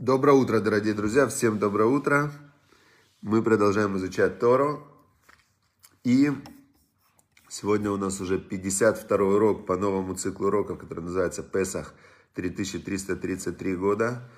Доброе 0.00 0.32
утро, 0.32 0.58
дорогие 0.58 0.92
друзья, 0.92 1.28
всем 1.28 1.60
доброе 1.60 1.88
утро. 1.88 2.32
Мы 3.22 3.44
продолжаем 3.44 3.96
изучать 3.96 4.40
Тору. 4.40 4.84
И 6.02 6.32
сегодня 7.48 7.92
у 7.92 7.96
нас 7.96 8.20
уже 8.20 8.40
52 8.40 9.16
урок 9.16 9.66
по 9.66 9.76
новому 9.76 10.16
циклу 10.16 10.48
уроков, 10.48 10.78
который 10.78 11.04
называется 11.04 11.44
Песах 11.44 11.94
3333 12.34 13.76
года. 13.76 14.28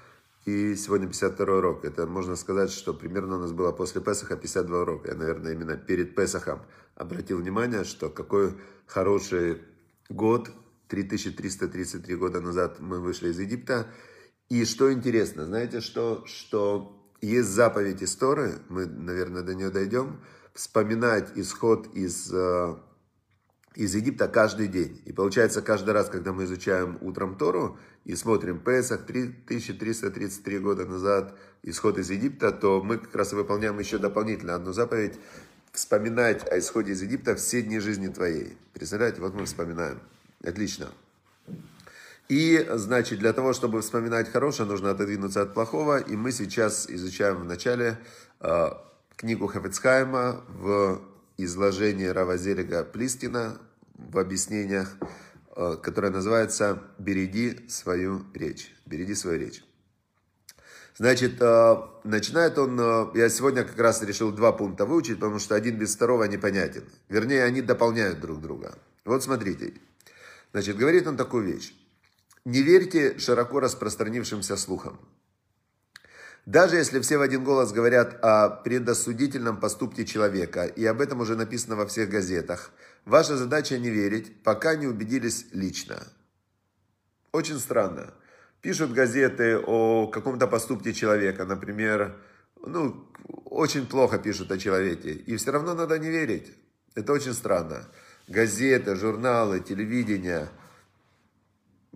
И 0.44 0.76
сегодня 0.76 1.06
52 1.06 1.56
урок. 1.56 1.86
Это 1.86 2.06
можно 2.06 2.36
сказать, 2.36 2.70
что 2.70 2.92
примерно 2.92 3.36
у 3.36 3.40
нас 3.40 3.52
было 3.52 3.72
после 3.72 4.02
Песаха 4.02 4.36
52 4.36 4.78
урока. 4.82 5.08
Я, 5.12 5.14
наверное, 5.14 5.52
именно 5.52 5.78
перед 5.78 6.14
Песахом 6.14 6.60
обратил 6.96 7.38
внимание, 7.38 7.84
что 7.84 8.10
какой 8.10 8.52
хороший 8.84 9.62
год, 10.10 10.50
3333 10.88 12.14
года 12.14 12.42
назад 12.42 12.78
мы 12.78 13.00
вышли 13.00 13.30
из 13.30 13.40
Египта. 13.40 13.86
И 14.48 14.64
что 14.64 14.92
интересно, 14.92 15.44
знаете, 15.44 15.80
что, 15.80 16.24
что 16.26 16.96
есть 17.20 17.48
заповедь 17.48 18.02
истории, 18.02 18.54
мы, 18.68 18.86
наверное, 18.86 19.42
до 19.42 19.54
нее 19.54 19.70
дойдем, 19.70 20.20
вспоминать 20.54 21.32
исход 21.34 21.88
из, 21.94 22.32
э, 22.32 22.76
из 23.74 23.94
Египта 23.94 24.28
каждый 24.28 24.68
день. 24.68 25.02
И 25.04 25.12
получается, 25.12 25.62
каждый 25.62 25.90
раз, 25.90 26.08
когда 26.08 26.32
мы 26.32 26.44
изучаем 26.44 26.96
утром 27.00 27.36
Тору 27.36 27.78
и 28.04 28.14
смотрим 28.14 28.60
Песах 28.60 29.04
3333 29.04 30.58
года 30.60 30.86
назад, 30.86 31.36
исход 31.64 31.98
из 31.98 32.08
Египта, 32.10 32.52
то 32.52 32.80
мы 32.82 32.98
как 32.98 33.14
раз 33.16 33.32
выполняем 33.32 33.78
еще 33.80 33.98
дополнительно 33.98 34.54
одну 34.54 34.72
заповедь, 34.72 35.18
вспоминать 35.72 36.46
о 36.50 36.58
исходе 36.58 36.92
из 36.92 37.02
Египта 37.02 37.34
все 37.34 37.62
дни 37.62 37.80
жизни 37.80 38.08
твоей. 38.08 38.56
Представляете, 38.72 39.20
вот 39.20 39.34
мы 39.34 39.44
вспоминаем. 39.44 40.00
Отлично. 40.42 40.88
И, 42.28 42.66
значит, 42.74 43.20
для 43.20 43.32
того, 43.32 43.52
чтобы 43.52 43.80
вспоминать 43.82 44.30
хорошее, 44.30 44.68
нужно 44.68 44.90
отодвинуться 44.90 45.42
от 45.42 45.54
плохого. 45.54 45.98
И 45.98 46.16
мы 46.16 46.32
сейчас 46.32 46.90
изучаем 46.90 47.36
в 47.36 47.44
начале 47.44 47.98
э, 48.40 48.68
книгу 49.16 49.46
Хафецхайма 49.46 50.42
в 50.48 51.00
изложении 51.36 52.06
Равазелига 52.06 52.82
Плистина 52.84 53.58
в 53.94 54.18
объяснениях, 54.18 54.96
э, 55.54 55.76
которое 55.80 56.10
называется 56.10 56.82
«Береги 56.98 57.68
свою 57.68 58.24
речь». 58.34 58.74
«Береги 58.86 59.14
свою 59.14 59.38
речь». 59.38 59.62
Значит, 60.98 61.40
э, 61.40 61.76
начинает 62.04 62.58
он, 62.58 62.80
э, 62.80 63.06
я 63.14 63.28
сегодня 63.28 63.64
как 63.64 63.78
раз 63.78 64.02
решил 64.02 64.32
два 64.32 64.50
пункта 64.52 64.86
выучить, 64.86 65.16
потому 65.16 65.38
что 65.38 65.54
один 65.54 65.78
без 65.78 65.94
второго 65.94 66.24
непонятен. 66.24 66.84
Вернее, 67.08 67.44
они 67.44 67.62
дополняют 67.62 68.20
друг 68.20 68.40
друга. 68.40 68.78
Вот 69.04 69.22
смотрите. 69.22 69.74
Значит, 70.52 70.76
говорит 70.76 71.06
он 71.06 71.16
такую 71.16 71.44
вещь. 71.44 71.74
Не 72.46 72.62
верьте 72.62 73.18
широко 73.18 73.58
распространившимся 73.58 74.56
слухам. 74.56 75.00
Даже 76.46 76.76
если 76.76 77.00
все 77.00 77.18
в 77.18 77.22
один 77.22 77.42
голос 77.42 77.72
говорят 77.72 78.22
о 78.22 78.50
предосудительном 78.50 79.58
поступке 79.58 80.04
человека, 80.04 80.64
и 80.64 80.86
об 80.86 81.00
этом 81.00 81.20
уже 81.20 81.34
написано 81.34 81.74
во 81.74 81.88
всех 81.88 82.08
газетах, 82.08 82.70
ваша 83.04 83.36
задача 83.36 83.76
не 83.80 83.90
верить, 83.90 84.44
пока 84.44 84.76
не 84.76 84.86
убедились 84.86 85.46
лично. 85.50 86.06
Очень 87.32 87.58
странно. 87.58 88.14
Пишут 88.62 88.92
газеты 88.92 89.58
о 89.58 90.06
каком-то 90.06 90.46
поступке 90.46 90.92
человека, 90.92 91.46
например, 91.46 92.16
ну, 92.64 93.08
очень 93.44 93.88
плохо 93.88 94.20
пишут 94.20 94.52
о 94.52 94.58
человеке, 94.58 95.10
и 95.10 95.34
все 95.34 95.50
равно 95.50 95.74
надо 95.74 95.98
не 95.98 96.10
верить. 96.10 96.52
Это 96.94 97.12
очень 97.12 97.34
странно. 97.34 97.88
Газеты, 98.28 98.94
журналы, 98.94 99.58
телевидение– 99.58 100.48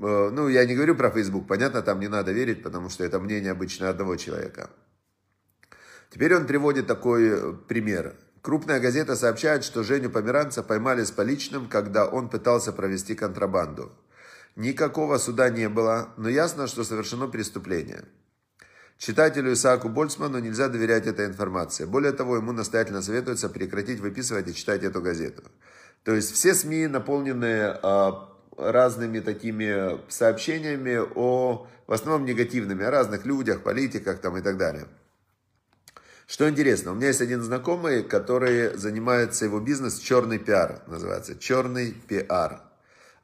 ну, 0.01 0.48
я 0.48 0.65
не 0.65 0.75
говорю 0.75 0.95
про 0.95 1.11
Facebook, 1.11 1.47
понятно, 1.47 1.83
там 1.83 2.01
не 2.01 2.09
надо 2.09 2.33
верить, 2.33 2.62
потому 2.62 2.89
что 2.89 3.05
это 3.05 3.20
мнение 3.20 3.53
обычно 3.53 3.89
одного 3.89 4.17
человека. 4.17 4.70
Теперь 6.11 6.34
он 6.34 6.47
приводит 6.47 6.87
такой 6.87 7.29
э, 7.29 7.53
пример. 7.69 8.15
Крупная 8.43 8.81
газета 8.81 9.15
сообщает, 9.15 9.62
что 9.62 9.83
Женю 9.83 10.11
Померанца 10.11 10.62
поймали 10.62 11.05
с 11.05 11.10
поличным, 11.10 11.69
когда 11.69 12.06
он 12.06 12.31
пытался 12.31 12.72
провести 12.72 13.15
контрабанду. 13.15 13.93
Никакого 14.56 15.19
суда 15.19 15.50
не 15.50 15.69
было, 15.69 16.15
но 16.16 16.28
ясно, 16.28 16.66
что 16.66 16.83
совершено 16.83 17.28
преступление. 17.28 18.05
Читателю 18.97 19.53
Исааку 19.53 19.89
Больцману 19.89 20.39
нельзя 20.41 20.69
доверять 20.69 21.06
этой 21.06 21.27
информации. 21.27 21.84
Более 21.84 22.12
того, 22.12 22.37
ему 22.37 22.53
настоятельно 22.53 23.03
советуется 23.03 23.49
прекратить 23.49 24.00
выписывать 24.00 24.49
и 24.49 24.55
читать 24.55 24.83
эту 24.83 25.00
газету. 25.00 25.43
То 26.05 26.15
есть 26.15 26.33
все 26.33 26.55
СМИ 26.55 26.87
наполнены 26.87 27.78
а, 27.83 28.29
разными 28.60 29.21
такими 29.21 29.98
сообщениями 30.10 31.00
о, 31.15 31.66
в 31.87 31.93
основном 31.93 32.25
негативными, 32.25 32.84
о 32.84 32.91
разных 32.91 33.25
людях, 33.25 33.62
политиках 33.62 34.21
там 34.21 34.37
и 34.37 34.43
так 34.43 34.56
далее. 34.56 34.87
Что 36.26 36.48
интересно, 36.48 36.93
у 36.93 36.94
меня 36.94 37.09
есть 37.09 37.21
один 37.21 37.43
знакомый, 37.43 38.04
который 38.04 38.76
занимается 38.76 39.47
его 39.47 39.59
бизнес 39.59 39.98
черный 39.98 40.38
пиар, 40.38 40.82
называется 40.87 41.37
черный 41.37 41.93
пиар. 41.93 42.60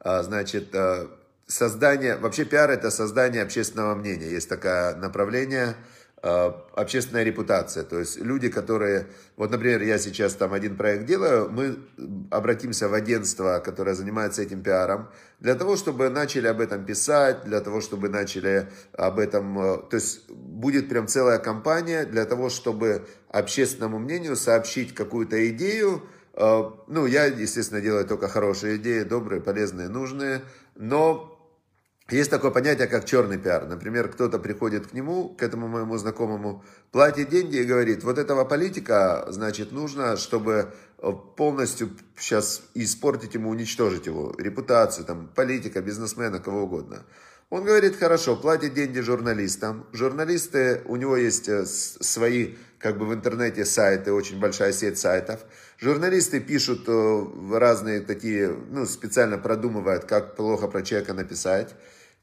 А, 0.00 0.22
значит, 0.22 0.74
а, 0.74 1.08
создание, 1.46 2.16
вообще 2.16 2.44
пиар 2.44 2.70
это 2.70 2.90
создание 2.90 3.42
общественного 3.42 3.94
мнения, 3.94 4.30
есть 4.30 4.48
такое 4.48 4.96
направление– 4.96 5.76
Э, 5.86 5.95
общественная 6.22 7.22
репутация. 7.22 7.84
То 7.84 7.98
есть 7.98 8.18
люди, 8.18 8.48
которые, 8.48 9.06
вот, 9.36 9.50
например, 9.50 9.82
я 9.82 9.98
сейчас 9.98 10.34
там 10.34 10.54
один 10.54 10.76
проект 10.76 11.04
делаю, 11.04 11.50
мы 11.50 11.78
обратимся 12.30 12.88
в 12.88 12.94
агентство, 12.94 13.60
которое 13.64 13.94
занимается 13.94 14.42
этим 14.42 14.62
пиаром, 14.62 15.08
для 15.40 15.54
того, 15.54 15.76
чтобы 15.76 16.08
начали 16.08 16.46
об 16.46 16.60
этом 16.60 16.84
писать, 16.84 17.44
для 17.44 17.60
того, 17.60 17.80
чтобы 17.80 18.08
начали 18.08 18.68
об 18.92 19.18
этом, 19.18 19.58
э, 19.58 19.78
то 19.90 19.96
есть 19.96 20.28
будет 20.30 20.88
прям 20.88 21.06
целая 21.06 21.38
кампания 21.38 22.04
для 22.06 22.24
того, 22.24 22.48
чтобы 22.48 23.06
общественному 23.28 23.98
мнению 23.98 24.36
сообщить 24.36 24.94
какую-то 24.94 25.48
идею, 25.50 26.02
э, 26.32 26.70
ну, 26.86 27.06
я, 27.06 27.26
естественно, 27.26 27.80
делаю 27.80 28.06
только 28.06 28.28
хорошие 28.28 28.76
идеи, 28.76 29.02
добрые, 29.02 29.42
полезные, 29.42 29.88
нужные, 29.88 30.42
но 30.74 31.35
есть 32.14 32.30
такое 32.30 32.52
понятие, 32.52 32.86
как 32.86 33.04
черный 33.04 33.36
пиар. 33.36 33.66
Например, 33.66 34.08
кто-то 34.08 34.38
приходит 34.38 34.86
к 34.86 34.92
нему, 34.92 35.30
к 35.30 35.42
этому 35.42 35.66
моему 35.66 35.96
знакомому, 35.98 36.64
платит 36.92 37.30
деньги 37.30 37.56
и 37.56 37.64
говорит, 37.64 38.04
вот 38.04 38.18
этого 38.18 38.44
политика, 38.44 39.26
значит, 39.28 39.72
нужно, 39.72 40.16
чтобы 40.16 40.72
э, 40.98 41.12
полностью 41.36 41.90
сейчас 42.16 42.62
испортить 42.74 43.34
ему, 43.34 43.50
уничтожить 43.50 44.06
его 44.06 44.32
репутацию, 44.38 45.04
там, 45.04 45.28
политика, 45.34 45.82
бизнесмена, 45.82 46.38
кого 46.38 46.62
угодно. 46.62 47.02
Он 47.50 47.64
говорит, 47.64 47.96
хорошо, 47.96 48.36
платит 48.36 48.74
деньги 48.74 49.00
журналистам. 49.00 49.86
Журналисты, 49.92 50.82
у 50.84 50.94
него 50.94 51.16
есть 51.16 51.48
э, 51.48 51.64
свои, 51.66 52.54
как 52.78 52.98
бы 52.98 53.06
в 53.06 53.14
интернете 53.14 53.64
сайты, 53.64 54.12
очень 54.12 54.38
большая 54.38 54.72
сеть 54.72 54.98
сайтов. 54.98 55.40
Журналисты 55.80 56.38
пишут 56.38 56.84
э, 56.86 57.26
разные 57.52 58.00
такие, 58.00 58.48
ну, 58.48 58.86
специально 58.86 59.38
продумывают, 59.38 60.04
как 60.04 60.36
плохо 60.36 60.68
про 60.68 60.82
человека 60.82 61.12
написать. 61.12 61.74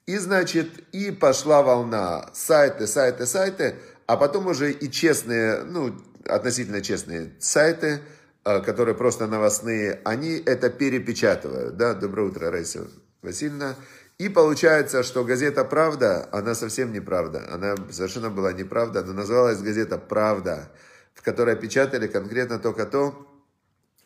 И, 0.06 0.18
значит, 0.18 0.68
и 0.92 1.12
пошла 1.12 1.62
волна. 1.62 2.30
Сайты, 2.34 2.88
сайты, 2.88 3.26
сайты. 3.26 3.76
А 4.06 4.18
потом 4.18 4.48
уже 4.48 4.72
и 4.72 4.92
честные, 4.92 5.64
ну, 5.64 5.96
относительно 6.26 6.82
честные 6.82 7.32
сайты, 7.40 8.02
э, 8.44 8.60
которые 8.62 8.96
просто 8.96 9.28
новостные, 9.28 10.02
они 10.04 10.42
это 10.46 10.70
перепечатывают. 10.70 11.78
Да, 11.78 11.94
доброе 11.94 12.30
утро, 12.30 12.52
Раиса 12.52 12.88
Васильевна. 13.22 13.76
И 14.18 14.30
получается, 14.30 15.04
что 15.04 15.24
газета 15.24 15.64
«Правда», 15.64 16.28
она 16.32 16.54
совсем 16.54 16.92
не 16.92 17.00
правда. 17.00 17.48
Она 17.52 17.76
совершенно 17.90 18.30
была 18.30 18.54
неправда, 18.54 19.04
но 19.04 19.14
называлась 19.14 19.62
газета 19.62 19.98
«Правда», 19.98 20.70
в 21.14 21.22
которой 21.24 21.56
печатали 21.56 22.08
конкретно 22.08 22.60
только 22.60 22.86
то, 22.86 23.28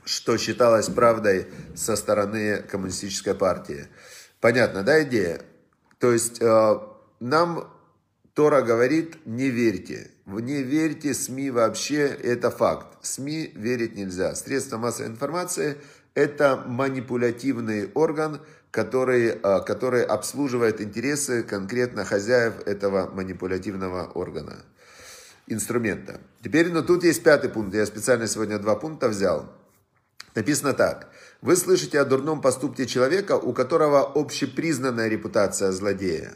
что 0.05 0.37
считалось 0.37 0.87
правдой 0.87 1.47
со 1.75 1.95
стороны 1.95 2.61
коммунистической 2.61 3.33
партии. 3.33 3.87
Понятно, 4.39 4.83
да, 4.83 5.03
идея? 5.03 5.41
То 5.99 6.13
есть 6.13 6.41
э, 6.41 6.79
нам 7.19 7.67
Тора 8.33 8.61
говорит, 8.61 9.25
не 9.25 9.49
верьте. 9.49 10.11
Не 10.25 10.61
верьте 10.61 11.13
СМИ 11.13 11.49
вообще, 11.51 12.05
это 12.05 12.51
факт. 12.51 12.97
СМИ 13.01 13.53
верить 13.55 13.95
нельзя. 13.95 14.35
Средства 14.35 14.77
массовой 14.77 15.09
информации– 15.09 15.77
это 16.13 16.63
манипулятивный 16.67 17.89
орган, 17.93 18.41
который, 18.69 19.39
э, 19.41 19.61
который 19.65 20.03
обслуживает 20.03 20.81
интересы 20.81 21.41
конкретно 21.41 22.05
хозяев 22.05 22.59
этого 22.67 23.09
манипулятивного 23.09 24.11
органа, 24.13 24.57
инструмента. 25.47 26.21
Теперь, 26.43 26.71
ну 26.71 26.83
тут 26.83 27.03
есть 27.03 27.23
пятый 27.23 27.49
пункт. 27.49 27.73
Я 27.73 27.85
специально 27.87 28.27
сегодня 28.27 28.59
два 28.59 28.75
пункта 28.75 29.09
взял. 29.09 29.51
Написано 30.35 30.73
так. 30.73 31.09
Вы 31.41 31.55
слышите 31.55 31.99
о 31.99 32.05
дурном 32.05 32.41
поступке 32.41 32.85
человека, 32.85 33.33
у 33.37 33.53
которого 33.53 34.11
общепризнанная 34.15 35.07
репутация 35.07 35.71
злодея. 35.71 36.35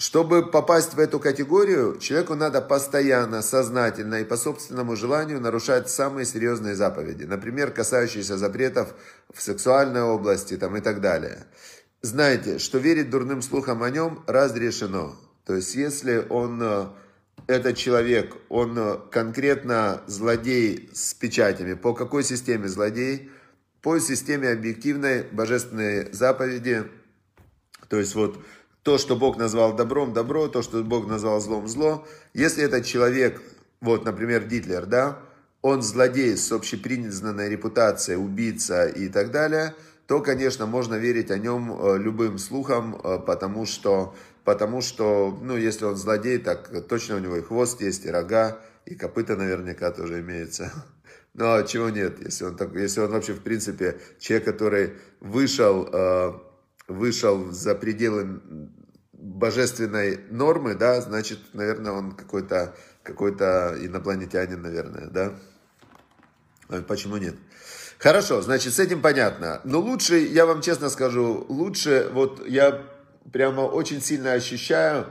Чтобы 0.00 0.50
попасть 0.50 0.94
в 0.94 0.98
эту 0.98 1.20
категорию, 1.20 1.98
человеку 1.98 2.34
надо 2.34 2.62
постоянно, 2.62 3.42
сознательно 3.42 4.22
и 4.22 4.24
по 4.24 4.38
собственному 4.38 4.96
желанию 4.96 5.40
нарушать 5.40 5.90
самые 5.90 6.24
серьезные 6.24 6.74
заповеди. 6.74 7.24
Например, 7.24 7.70
касающиеся 7.70 8.38
запретов 8.38 8.94
в 9.30 9.42
сексуальной 9.42 10.00
области 10.00 10.56
там, 10.56 10.74
и 10.76 10.80
так 10.80 11.02
далее. 11.02 11.44
Знаете, 12.00 12.58
что 12.58 12.78
верить 12.78 13.10
дурным 13.10 13.42
слухам 13.42 13.82
о 13.82 13.90
нем 13.90 14.24
разрешено. 14.26 15.16
То 15.44 15.56
есть, 15.56 15.74
если 15.74 16.24
он, 16.30 16.62
э, 16.62 16.86
этот 17.46 17.76
человек, 17.76 18.36
он 18.48 18.78
э, 18.78 18.98
конкретно 19.10 20.02
злодей 20.06 20.90
с 20.92 21.14
печатями, 21.14 21.74
по 21.74 21.94
какой 21.94 22.24
системе 22.24 22.68
злодей? 22.68 23.30
По 23.82 23.98
системе 23.98 24.50
объективной 24.50 25.22
божественной 25.22 26.12
заповеди, 26.12 26.84
то 27.88 27.98
есть 27.98 28.14
вот 28.14 28.38
то, 28.82 28.98
что 28.98 29.16
Бог 29.16 29.36
назвал 29.36 29.74
добром, 29.74 30.12
добро, 30.12 30.48
то, 30.48 30.62
что 30.62 30.82
Бог 30.82 31.06
назвал 31.06 31.40
злом, 31.40 31.68
зло. 31.68 32.06
Если 32.34 32.62
этот 32.62 32.84
человек, 32.84 33.42
вот, 33.80 34.04
например, 34.04 34.46
Гитлер, 34.46 34.86
да, 34.86 35.18
он 35.62 35.82
злодей 35.82 36.36
с 36.36 36.50
общепризнанной 36.52 37.50
репутацией, 37.50 38.16
убийца 38.16 38.86
и 38.86 39.08
так 39.08 39.30
далее, 39.30 39.74
то, 40.06 40.20
конечно, 40.20 40.66
можно 40.66 40.94
верить 40.94 41.30
о 41.30 41.38
нем 41.38 41.72
э, 41.72 41.98
любым 41.98 42.38
слухам, 42.38 42.96
э, 42.96 43.18
потому 43.18 43.66
что, 43.66 44.14
потому 44.44 44.80
что, 44.80 45.38
ну, 45.42 45.56
если 45.56 45.84
он 45.84 45.96
злодей, 45.96 46.38
так 46.38 46.70
точно 46.88 47.16
у 47.16 47.18
него 47.18 47.36
и 47.36 47.42
хвост 47.42 47.80
есть, 47.80 48.04
и 48.04 48.10
рога, 48.10 48.60
и 48.86 48.94
копыта 48.94 49.36
наверняка 49.36 49.90
тоже 49.90 50.20
имеется. 50.20 50.72
Но 51.34 51.62
чего 51.62 51.90
нет, 51.90 52.20
если 52.24 52.44
он, 52.44 52.56
так, 52.56 52.74
если 52.74 53.00
он 53.00 53.10
вообще, 53.10 53.34
в 53.34 53.42
принципе, 53.42 53.98
человек, 54.18 54.46
который 54.46 54.94
вышел, 55.20 55.88
э, 55.92 56.32
вышел 56.88 57.50
за 57.52 57.74
пределы 57.74 58.40
божественной 59.12 60.18
нормы, 60.30 60.74
да, 60.74 61.00
значит, 61.00 61.38
наверное, 61.52 61.92
он 61.92 62.12
какой-то 62.12 62.74
какой-то 63.02 63.76
инопланетянин, 63.80 64.60
наверное, 64.60 65.06
да? 65.06 65.34
Почему 66.86 67.16
нет? 67.16 67.34
Хорошо, 67.98 68.40
значит, 68.40 68.72
с 68.72 68.78
этим 68.78 69.02
понятно. 69.02 69.60
Но 69.64 69.80
лучше, 69.80 70.18
я 70.18 70.46
вам 70.46 70.62
честно 70.62 70.88
скажу, 70.88 71.44
лучше, 71.48 72.08
вот 72.12 72.46
я 72.46 72.82
прямо 73.32 73.62
очень 73.62 74.00
сильно 74.00 74.32
ощущаю 74.32 75.06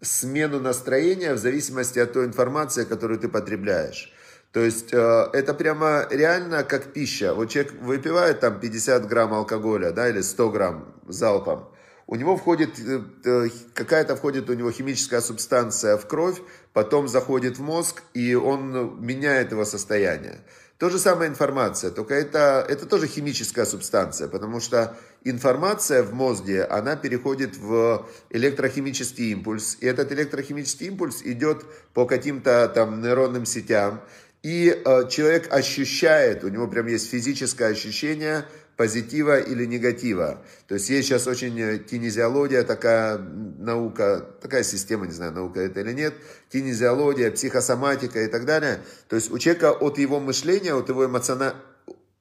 смену 0.00 0.60
настроения 0.60 1.34
в 1.34 1.38
зависимости 1.38 1.98
от 1.98 2.12
той 2.12 2.26
информации, 2.26 2.84
которую 2.84 3.18
ты 3.18 3.28
потребляешь. 3.28 4.12
То 4.52 4.60
есть 4.60 4.92
э, 4.92 5.28
это 5.32 5.54
прямо 5.54 6.06
реально 6.10 6.62
как 6.62 6.92
пища. 6.92 7.34
Вот 7.34 7.50
человек 7.50 7.72
выпивает 7.80 8.40
там 8.40 8.60
50 8.60 9.06
грамм 9.06 9.34
алкоголя, 9.34 9.90
да, 9.90 10.08
или 10.08 10.20
100 10.20 10.50
грамм 10.50 10.94
залпом 11.08 11.68
у 12.06 12.16
него 12.16 12.36
входит, 12.36 12.78
э, 12.78 13.00
э, 13.24 13.48
какая-то 13.72 14.16
входит 14.16 14.50
у 14.50 14.54
него 14.54 14.70
химическая 14.70 15.20
субстанция 15.20 15.96
в 15.96 16.06
кровь, 16.06 16.40
потом 16.72 17.08
заходит 17.08 17.58
в 17.58 17.62
мозг, 17.62 18.02
и 18.12 18.34
он 18.34 19.04
меняет 19.04 19.52
его 19.52 19.64
состояние. 19.64 20.40
То 20.78 20.90
же 20.90 20.98
самое 20.98 21.30
информация, 21.30 21.92
только 21.92 22.14
это, 22.14 22.66
это 22.68 22.86
тоже 22.86 23.06
химическая 23.06 23.64
субстанция, 23.64 24.26
потому 24.26 24.58
что 24.58 24.96
информация 25.22 26.02
в 26.02 26.12
мозге, 26.12 26.64
она 26.64 26.96
переходит 26.96 27.56
в 27.56 28.04
электрохимический 28.30 29.30
импульс, 29.30 29.76
и 29.80 29.86
этот 29.86 30.10
электрохимический 30.10 30.88
импульс 30.88 31.22
идет 31.22 31.64
по 31.92 32.06
каким-то 32.06 32.68
там 32.68 33.00
нейронным 33.00 33.46
сетям, 33.46 34.00
и 34.42 34.68
э, 34.68 35.08
человек 35.08 35.52
ощущает, 35.52 36.42
у 36.42 36.48
него 36.48 36.66
прям 36.66 36.88
есть 36.88 37.08
физическое 37.08 37.68
ощущение 37.68 38.44
позитива 38.76 39.38
или 39.38 39.64
негатива. 39.66 40.42
То 40.66 40.74
есть 40.74 40.90
есть 40.90 41.08
сейчас 41.08 41.26
очень 41.26 41.58
э, 41.60 41.78
кинезиология, 41.78 42.62
такая 42.62 43.18
наука, 43.18 44.26
такая 44.40 44.64
система, 44.64 45.06
не 45.06 45.12
знаю, 45.12 45.32
наука 45.32 45.60
это 45.60 45.80
или 45.80 45.92
нет, 45.92 46.14
кинезиология, 46.50 47.30
психосоматика 47.30 48.22
и 48.22 48.26
так 48.26 48.44
далее. 48.44 48.80
То 49.08 49.16
есть 49.16 49.30
у 49.30 49.38
человека 49.38 49.72
от 49.72 49.98
его 49.98 50.20
мышления, 50.20 50.74
от 50.74 50.88
его 50.88 51.06
эмоционального... 51.06 51.60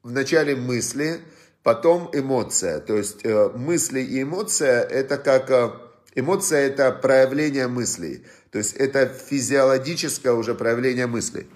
Вначале 0.04 0.56
мысли, 0.58 1.22
потом 1.64 2.10
эмоция. 2.14 2.82
То 2.82 2.98
есть 2.98 3.24
э, 3.24 3.50
мысли 3.56 4.02
и 4.02 4.22
эмоция 4.22 4.82
это 4.82 5.18
как... 5.18 5.50
Э, 5.50 5.72
эмоция 6.16 6.68
это 6.68 6.92
проявление 6.92 7.68
мыслей. 7.68 8.26
То 8.52 8.60
есть 8.60 8.74
это 8.76 9.08
физиологическое 9.08 10.34
уже 10.34 10.54
проявление 10.54 11.08
мыслей. 11.08 11.48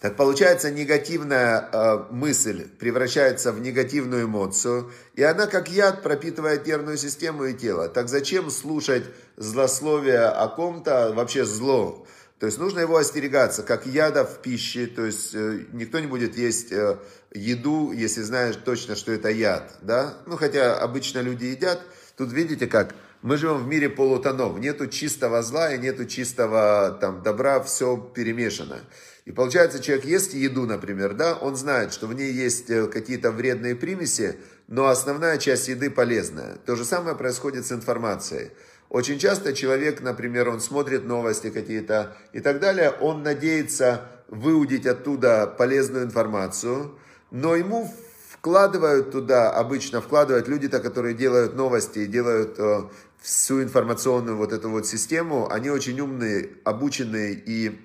Так 0.00 0.14
получается, 0.14 0.70
негативная 0.70 1.68
э, 1.72 2.04
мысль 2.10 2.68
превращается 2.78 3.50
в 3.50 3.60
негативную 3.60 4.26
эмоцию, 4.26 4.92
и 5.14 5.24
она 5.24 5.48
как 5.48 5.68
яд 5.68 6.02
пропитывает 6.02 6.64
нервную 6.66 6.96
систему 6.96 7.46
и 7.46 7.54
тело. 7.54 7.88
Так 7.88 8.08
зачем 8.08 8.48
слушать 8.50 9.04
злословие 9.36 10.26
о 10.26 10.46
ком-то, 10.46 11.12
вообще 11.14 11.44
зло? 11.44 12.06
То 12.38 12.46
есть 12.46 12.58
нужно 12.58 12.78
его 12.78 12.96
остерегаться, 12.96 13.64
как 13.64 13.86
яда 13.86 14.24
в 14.24 14.38
пище, 14.38 14.86
то 14.86 15.04
есть 15.04 15.34
э, 15.34 15.64
никто 15.72 15.98
не 15.98 16.06
будет 16.06 16.38
есть 16.38 16.70
э, 16.70 16.98
еду, 17.34 17.90
если 17.90 18.22
знаешь 18.22 18.54
точно, 18.54 18.94
что 18.94 19.10
это 19.10 19.30
яд, 19.30 19.78
да? 19.82 20.14
Ну, 20.26 20.36
хотя 20.36 20.76
обычно 20.78 21.18
люди 21.18 21.46
едят, 21.46 21.82
тут 22.16 22.32
видите 22.32 22.68
как, 22.68 22.94
мы 23.22 23.36
живем 23.36 23.58
в 23.58 23.66
мире 23.66 23.88
полутонов, 23.88 24.58
нету 24.58 24.86
чистого 24.86 25.42
зла 25.42 25.74
и 25.74 25.78
нету 25.78 26.04
чистого 26.04 26.96
там 27.00 27.22
добра, 27.22 27.60
все 27.60 27.96
перемешано. 27.96 28.80
И 29.24 29.32
получается, 29.32 29.80
человек 29.80 30.06
ест 30.06 30.34
еду, 30.34 30.66
например, 30.66 31.14
да, 31.14 31.34
он 31.34 31.56
знает, 31.56 31.92
что 31.92 32.06
в 32.06 32.14
ней 32.14 32.32
есть 32.32 32.70
э, 32.70 32.86
какие-то 32.86 33.30
вредные 33.30 33.76
примеси, 33.76 34.38
но 34.68 34.86
основная 34.86 35.36
часть 35.36 35.68
еды 35.68 35.90
полезная. 35.90 36.56
То 36.56 36.76
же 36.76 36.84
самое 36.84 37.14
происходит 37.14 37.66
с 37.66 37.72
информацией. 37.72 38.52
Очень 38.88 39.18
часто 39.18 39.52
человек, 39.52 40.00
например, 40.00 40.48
он 40.48 40.60
смотрит 40.60 41.04
новости 41.04 41.50
какие-то 41.50 42.16
и 42.32 42.40
так 42.40 42.58
далее, 42.58 42.90
он 42.90 43.22
надеется 43.22 44.08
выудить 44.28 44.86
оттуда 44.86 45.46
полезную 45.46 46.04
информацию, 46.04 46.98
но 47.30 47.54
ему 47.54 47.92
вкладывают 48.30 49.10
туда, 49.10 49.50
обычно 49.50 50.00
вкладывают 50.00 50.48
люди-то, 50.48 50.80
которые 50.80 51.14
делают 51.14 51.54
новости, 51.54 52.06
делают 52.06 52.58
э, 52.58 52.84
всю 53.20 53.62
информационную 53.62 54.36
вот 54.36 54.52
эту 54.52 54.70
вот 54.70 54.86
систему, 54.86 55.50
они 55.50 55.70
очень 55.70 56.00
умные, 56.00 56.50
обученные 56.64 57.34
и 57.34 57.78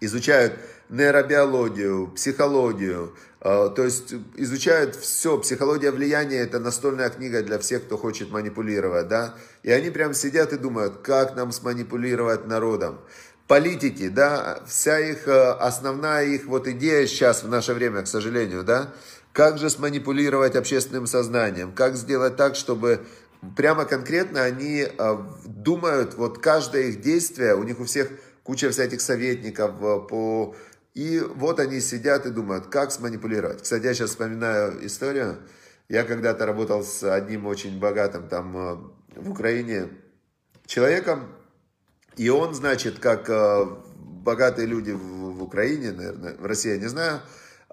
изучают 0.00 0.54
нейробиологию, 0.88 2.08
психологию, 2.08 3.14
э, 3.40 3.70
то 3.74 3.84
есть 3.84 4.14
изучают 4.36 4.96
все. 4.96 5.38
Психология 5.38 5.90
влияния 5.90 6.38
это 6.38 6.58
настольная 6.58 7.10
книга 7.10 7.42
для 7.42 7.58
всех, 7.58 7.84
кто 7.84 7.96
хочет 7.96 8.30
манипулировать, 8.30 9.08
да. 9.08 9.34
И 9.62 9.70
они 9.70 9.90
прям 9.90 10.14
сидят 10.14 10.52
и 10.52 10.58
думают, 10.58 10.98
как 11.02 11.36
нам 11.36 11.52
сманипулировать 11.52 12.46
народом. 12.46 13.00
Политики, 13.46 14.08
да, 14.08 14.62
вся 14.66 14.98
их, 14.98 15.26
э, 15.28 15.50
основная 15.52 16.24
их 16.26 16.46
вот 16.46 16.68
идея 16.68 17.06
сейчас 17.06 17.42
в 17.42 17.48
наше 17.48 17.74
время, 17.74 18.02
к 18.02 18.06
сожалению, 18.06 18.62
да, 18.62 18.92
как 19.32 19.58
же 19.58 19.68
сманипулировать 19.68 20.54
общественным 20.54 21.06
сознанием, 21.06 21.72
как 21.72 21.96
сделать 21.96 22.36
так, 22.36 22.54
чтобы 22.54 23.04
прямо 23.56 23.84
конкретно 23.84 24.42
они 24.42 24.86
э, 24.86 25.16
думают, 25.44 26.14
вот 26.14 26.38
каждое 26.38 26.84
их 26.84 27.00
действие, 27.00 27.54
у 27.54 27.62
них 27.62 27.80
у 27.80 27.84
всех 27.84 28.10
куча 28.42 28.70
всяких 28.70 29.00
советников 29.00 29.74
э, 29.80 30.00
по... 30.08 30.54
И 30.94 31.20
вот 31.20 31.58
они 31.58 31.80
сидят 31.80 32.26
и 32.26 32.30
думают, 32.30 32.66
как 32.66 32.92
сманипулировать. 32.92 33.62
Кстати, 33.62 33.84
я 33.84 33.94
сейчас 33.94 34.10
вспоминаю 34.10 34.86
историю. 34.86 35.38
Я 35.88 36.04
когда-то 36.04 36.46
работал 36.46 36.84
с 36.84 37.02
одним 37.02 37.46
очень 37.46 37.80
богатым 37.80 38.28
там 38.28 38.56
э, 38.56 38.76
в 39.16 39.30
Украине 39.30 39.88
человеком, 40.66 41.28
и 42.16 42.28
он, 42.28 42.54
значит, 42.54 43.00
как 43.00 43.28
богатые 44.24 44.66
люди 44.66 44.92
в 44.92 45.42
Украине, 45.42 45.92
наверное, 45.92 46.34
в 46.36 46.46
России, 46.46 46.70
я 46.70 46.78
не 46.78 46.86
знаю, 46.86 47.20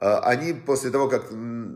они 0.01 0.53
после 0.53 0.89
того, 0.89 1.07
как 1.07 1.31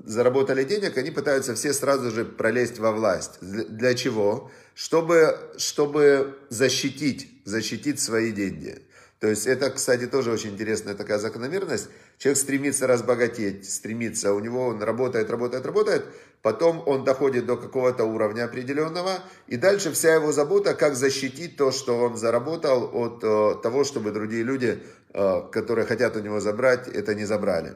заработали 0.05 0.63
денег, 0.63 0.97
они 0.97 1.11
пытаются 1.11 1.53
все 1.53 1.73
сразу 1.73 2.09
же 2.09 2.25
пролезть 2.25 2.79
во 2.79 2.91
власть. 2.91 3.37
Для 3.41 3.93
чего? 3.93 4.49
Чтобы, 4.73 5.37
чтобы 5.57 6.37
защитить, 6.49 7.41
защитить 7.45 7.99
свои 7.99 8.31
деньги. 8.31 8.81
То 9.19 9.27
есть 9.27 9.47
это, 9.47 9.69
кстати, 9.69 10.07
тоже 10.07 10.31
очень 10.31 10.51
интересная 10.51 10.93
такая 10.93 11.19
закономерность. 11.19 11.87
Человек 12.17 12.37
стремится 12.37 12.85
разбогатеть, 12.85 13.69
стремится, 13.71 14.33
у 14.33 14.39
него 14.39 14.67
он 14.67 14.83
работает, 14.83 15.29
работает, 15.29 15.65
работает, 15.65 16.05
потом 16.41 16.83
он 16.85 17.03
доходит 17.03 17.45
до 17.45 17.57
какого-то 17.57 18.03
уровня 18.03 18.43
определенного, 18.43 19.19
и 19.47 19.57
дальше 19.57 19.91
вся 19.91 20.15
его 20.15 20.31
забота, 20.31 20.73
как 20.73 20.95
защитить 20.95 21.57
то, 21.57 21.71
что 21.71 21.97
он 21.97 22.17
заработал 22.17 22.89
от 22.93 23.23
э, 23.23 23.55
того, 23.63 23.83
чтобы 23.83 24.11
другие 24.11 24.43
люди, 24.43 24.83
э, 25.13 25.41
которые 25.51 25.85
хотят 25.85 26.15
у 26.17 26.19
него 26.19 26.39
забрать, 26.39 26.87
это 26.87 27.15
не 27.15 27.25
забрали. 27.25 27.75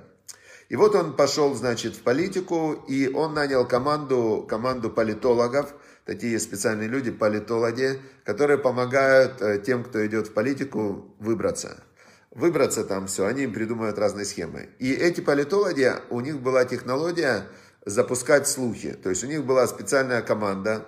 И 0.69 0.75
вот 0.75 0.93
он 0.93 1.15
пошел, 1.15 1.55
значит, 1.55 1.95
в 1.95 2.03
политику, 2.03 2.73
и 2.87 3.11
он 3.11 3.33
нанял 3.33 3.67
команду, 3.67 4.45
команду 4.47 4.91
политологов, 4.91 5.73
такие 6.05 6.39
специальные 6.39 6.87
люди, 6.87 7.09
политологи, 7.09 7.99
которые 8.23 8.59
помогают 8.59 9.41
э, 9.41 9.59
тем, 9.65 9.83
кто 9.83 10.05
идет 10.05 10.27
в 10.27 10.33
политику, 10.33 11.15
выбраться. 11.19 11.83
Выбраться 12.29 12.83
там 12.83 13.07
все, 13.07 13.25
они 13.25 13.43
им 13.43 13.53
придумывают 13.53 13.97
разные 13.97 14.25
схемы. 14.25 14.69
И 14.77 14.93
эти 14.93 15.21
политологи, 15.21 15.91
у 16.11 16.19
них 16.19 16.39
была 16.39 16.63
технология 16.65 17.47
запускать 17.83 18.47
слухи. 18.47 18.93
То 18.93 19.09
есть 19.09 19.23
у 19.23 19.27
них 19.27 19.45
была 19.45 19.65
специальная 19.65 20.21
команда, 20.21 20.85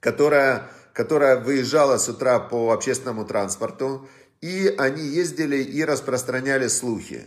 которая, 0.00 0.70
которая 0.94 1.38
выезжала 1.38 1.98
с 1.98 2.08
утра 2.08 2.38
по 2.38 2.72
общественному 2.72 3.26
транспорту, 3.26 4.08
и 4.40 4.74
они 4.78 5.02
ездили 5.02 5.56
и 5.56 5.84
распространяли 5.84 6.68
слухи. 6.68 7.26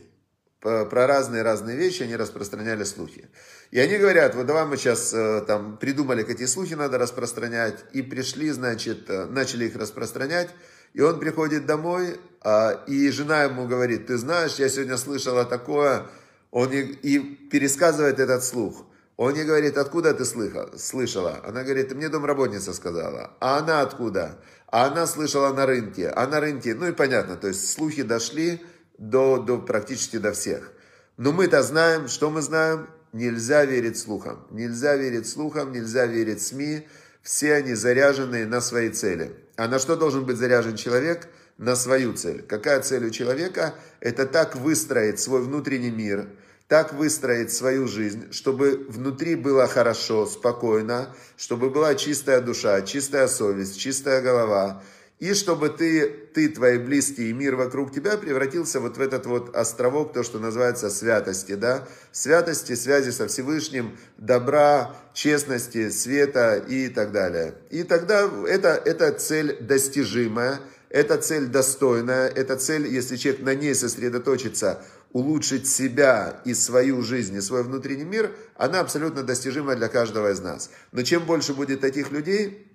Про 0.62 1.08
разные-разные 1.08 1.78
вещи, 1.78 2.04
они 2.04 2.16
распространяли 2.16 2.84
слухи. 2.84 3.30
И 3.72 3.80
они 3.80 3.98
говорят, 3.98 4.36
вот 4.36 4.46
давай 4.46 4.66
мы 4.66 4.78
сейчас 4.78 5.14
э, 5.14 5.42
там 5.48 5.78
придумали, 5.78 6.24
какие 6.24 6.48
слухи 6.48 6.74
надо 6.74 6.98
распространять, 6.98 7.86
и 7.94 8.02
пришли, 8.02 8.50
значит, 8.50 9.10
э, 9.10 9.26
начали 9.26 9.66
их 9.66 9.76
распространять, 9.76 10.50
и 10.94 11.02
он 11.02 11.20
приходит 11.20 11.66
домой, 11.66 12.20
а, 12.42 12.84
и 12.88 13.10
жена 13.10 13.44
ему 13.44 13.68
говорит, 13.68 14.08
ты 14.08 14.18
знаешь, 14.18 14.56
я 14.56 14.70
сегодня 14.70 14.98
слышала 14.98 15.46
такое, 15.46 16.08
он 16.52 16.72
и, 16.72 16.82
и 16.82 17.20
пересказывает 17.20 18.20
этот 18.20 18.44
слух. 18.44 18.86
Он 19.18 19.36
ей 19.36 19.44
говорит, 19.44 19.78
откуда 19.78 20.14
ты 20.14 20.24
слыхал, 20.24 20.70
слышала? 20.78 21.42
Она 21.44 21.64
говорит, 21.64 21.94
мне 21.94 22.08
домработница 22.08 22.74
сказала. 22.74 23.32
А 23.42 23.58
она 23.58 23.82
откуда? 23.82 24.40
А 24.68 24.86
она 24.86 25.06
слышала 25.08 25.54
на 25.54 25.66
рынке. 25.66 26.08
А 26.08 26.26
на 26.26 26.40
рынке, 26.40 26.74
ну 26.74 26.88
и 26.88 26.94
понятно, 26.94 27.36
то 27.36 27.50
есть 27.50 27.70
слухи 27.70 28.02
дошли 28.04 28.62
до, 29.00 29.38
до 29.38 29.58
практически 29.58 30.18
до 30.18 30.34
всех. 30.34 30.72
Но 31.18 31.32
мы-то 31.32 31.64
знаем, 31.64 32.08
что 32.08 32.30
мы 32.30 32.42
знаем? 32.42 32.88
Нельзя 33.12 33.66
верить 33.66 33.98
слухам. 33.98 34.46
Нельзя 34.52 34.96
верить 34.96 35.28
слухам, 35.28 35.72
нельзя 35.72 36.06
верить 36.06 36.42
СМИ. 36.42 36.88
Все 37.24 37.56
они 37.56 37.74
заряжены 37.74 38.46
на 38.46 38.62
свои 38.62 38.90
цели. 38.90 39.36
А 39.56 39.68
на 39.68 39.80
что 39.80 39.96
должен 39.96 40.26
быть 40.26 40.38
заряжен 40.38 40.76
человек? 40.76 41.28
На 41.58 41.76
свою 41.76 42.14
цель. 42.14 42.44
Какая 42.44 42.82
цель 42.82 43.06
у 43.06 43.10
человека? 43.10 43.74
Это 44.00 44.26
так 44.26 44.56
выстроить 44.56 45.20
свой 45.20 45.42
внутренний 45.42 45.92
мир, 45.92 46.30
так 46.70 46.94
выстроить 46.94 47.52
свою 47.52 47.88
жизнь, 47.88 48.32
чтобы 48.32 48.86
внутри 48.88 49.36
было 49.36 49.68
хорошо, 49.68 50.26
спокойно, 50.26 51.14
чтобы 51.36 51.70
была 51.70 51.96
чистая 51.96 52.40
душа, 52.40 52.82
чистая 52.84 53.28
совесть, 53.28 53.78
чистая 53.78 54.22
голова, 54.22 54.82
и 55.20 55.34
чтобы 55.34 55.70
ты, 55.70 56.10
ты, 56.34 56.48
твои 56.48 56.78
близкие 56.78 57.30
и 57.30 57.34
мир 57.34 57.56
вокруг 57.56 57.92
тебя 57.92 58.18
превратился 58.18 58.80
вот 58.80 58.98
в 58.98 59.02
этот 59.02 59.26
вот 59.26 59.54
островок, 59.56 60.14
то, 60.14 60.24
что 60.24 60.40
называется 60.40 60.90
святости, 60.90 61.56
да, 61.56 61.86
святости, 62.12 62.74
связи 62.74 63.10
со 63.10 63.28
Всевышним, 63.28 63.98
добра, 64.18 64.96
честности, 65.14 65.90
света 65.90 66.56
и 66.56 66.88
так 66.88 67.12
далее. 67.12 67.56
И 67.70 67.84
тогда 67.84 68.30
это, 68.48 68.82
это 68.86 69.12
цель 69.12 69.58
достижимая, 69.60 70.62
это 70.90 71.18
цель 71.18 71.48
достойная, 71.48 72.30
это 72.30 72.56
цель, 72.56 72.88
если 72.88 73.18
человек 73.18 73.42
на 73.42 73.56
ней 73.56 73.76
сосредоточится, 73.76 74.84
улучшить 75.12 75.68
себя 75.68 76.40
и 76.46 76.54
свою 76.54 77.02
жизнь, 77.02 77.36
и 77.36 77.42
свой 77.42 77.64
внутренний 77.64 78.06
мир, 78.06 78.32
она 78.56 78.80
абсолютно 78.80 79.24
достижима 79.24 79.76
для 79.76 79.90
каждого 79.90 80.32
из 80.32 80.40
нас. 80.40 80.70
Но 80.92 81.02
чем 81.02 81.26
больше 81.26 81.54
будет 81.54 81.82
таких 81.82 82.12
людей, 82.12 82.69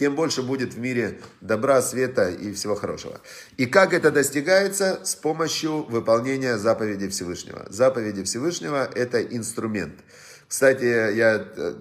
тем 0.00 0.14
больше 0.14 0.42
будет 0.42 0.72
в 0.72 0.78
мире 0.78 1.20
добра, 1.42 1.82
света 1.82 2.30
и 2.30 2.54
всего 2.54 2.74
хорошего. 2.74 3.20
И 3.58 3.66
как 3.66 3.92
это 3.92 4.10
достигается? 4.10 5.00
С 5.04 5.14
помощью 5.14 5.82
выполнения 5.82 6.56
заповеди 6.56 7.06
Всевышнего. 7.08 7.66
Заповеди 7.68 8.22
Всевышнего– 8.22 8.90
это 8.94 9.22
инструмент. 9.22 9.92
Кстати, 10.48 10.84
я 10.84 11.46
э, 11.54 11.74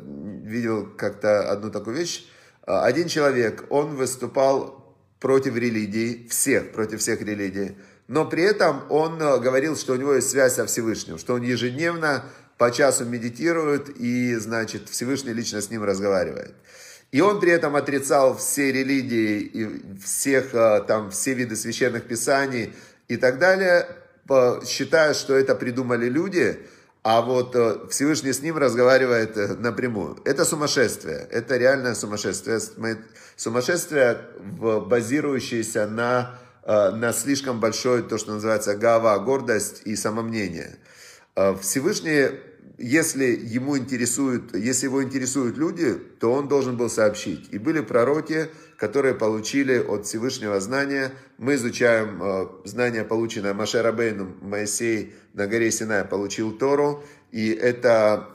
видел 0.43 0.85
как-то 0.97 1.49
одну 1.49 1.71
такую 1.71 1.95
вещь. 1.95 2.27
Один 2.63 3.07
человек, 3.07 3.63
он 3.69 3.95
выступал 3.95 4.93
против 5.21 5.55
религий, 5.55 6.27
всех, 6.29 6.73
против 6.73 6.99
всех 6.99 7.21
религий, 7.21 7.77
но 8.09 8.25
при 8.25 8.43
этом 8.43 8.83
он 8.89 9.21
э, 9.21 9.39
говорил, 9.39 9.77
что 9.77 9.93
у 9.93 9.95
него 9.95 10.15
есть 10.15 10.29
связь 10.29 10.55
со 10.55 10.65
Всевышним, 10.65 11.19
что 11.19 11.35
он 11.35 11.41
ежедневно 11.43 12.25
по 12.57 12.69
часу 12.69 13.05
медитирует 13.05 13.88
и, 13.97 14.35
значит, 14.35 14.89
Всевышний 14.89 15.31
лично 15.31 15.61
с 15.61 15.69
ним 15.69 15.85
разговаривает. 15.85 16.53
И 17.11 17.21
он 17.21 17.39
при 17.39 17.51
этом 17.51 17.75
отрицал 17.75 18.37
все 18.37 18.71
религии 18.71 19.39
и 19.39 19.97
всех, 19.99 20.53
а, 20.53 20.81
там, 20.81 21.09
все 21.11 21.33
виды 21.33 21.55
священных 21.55 22.07
писаний 22.07 22.73
и 23.07 23.17
так 23.17 23.39
далее, 23.39 23.87
считая, 24.65 25.13
что 25.15 25.35
это 25.35 25.55
придумали 25.55 26.07
люди, 26.07 26.59
а 27.01 27.21
вот 27.21 27.55
э, 27.55 27.87
Всевышний 27.89 28.33
с 28.33 28.41
ним 28.41 28.57
разговаривает 28.57 29.37
э, 29.37 29.55
напрямую. 29.55 30.19
Это 30.25 30.43
сумасшествие, 30.43 31.27
это 31.31 31.55
реальное 31.55 31.95
сумасшествие. 31.95 32.59
Сумасшествие, 33.37 34.19
базирующееся 34.35 35.87
на, 35.87 36.37
э, 36.63 36.91
на 36.91 37.13
слишком 37.13 37.61
большой, 37.61 38.03
то, 38.03 38.17
что 38.17 38.33
называется 38.33 38.75
гава, 38.75 39.17
гордость 39.19 39.81
и 39.85 39.95
самомнение. 39.95 40.77
Всевышний 41.61 42.31
если 42.79 43.25
ему 43.25 43.77
интересуют, 43.77 44.55
если 44.55 44.86
его 44.86 45.03
интересуют 45.03 45.57
люди, 45.57 45.95
то 46.19 46.31
он 46.31 46.48
должен 46.48 46.77
был 46.77 46.89
сообщить. 46.89 47.50
И 47.51 47.59
были 47.59 47.81
пророки, 47.81 48.50
которые 48.77 49.13
получили 49.15 49.77
от 49.77 50.05
Всевышнего 50.05 50.59
знания. 50.62 51.12
Мы 51.38 51.55
изучаем 51.55 52.24
э, 52.24 52.48
знания, 52.63 53.03
полученное 53.03 53.53
Маше 53.53 53.81
Рабейну, 53.81 54.33
Моисей 54.41 55.13
на 55.33 55.48
горе 55.48 55.71
Синай 55.71 56.05
получил 56.05 56.57
Тору. 56.57 57.03
И 57.31 57.50
это 57.50 58.29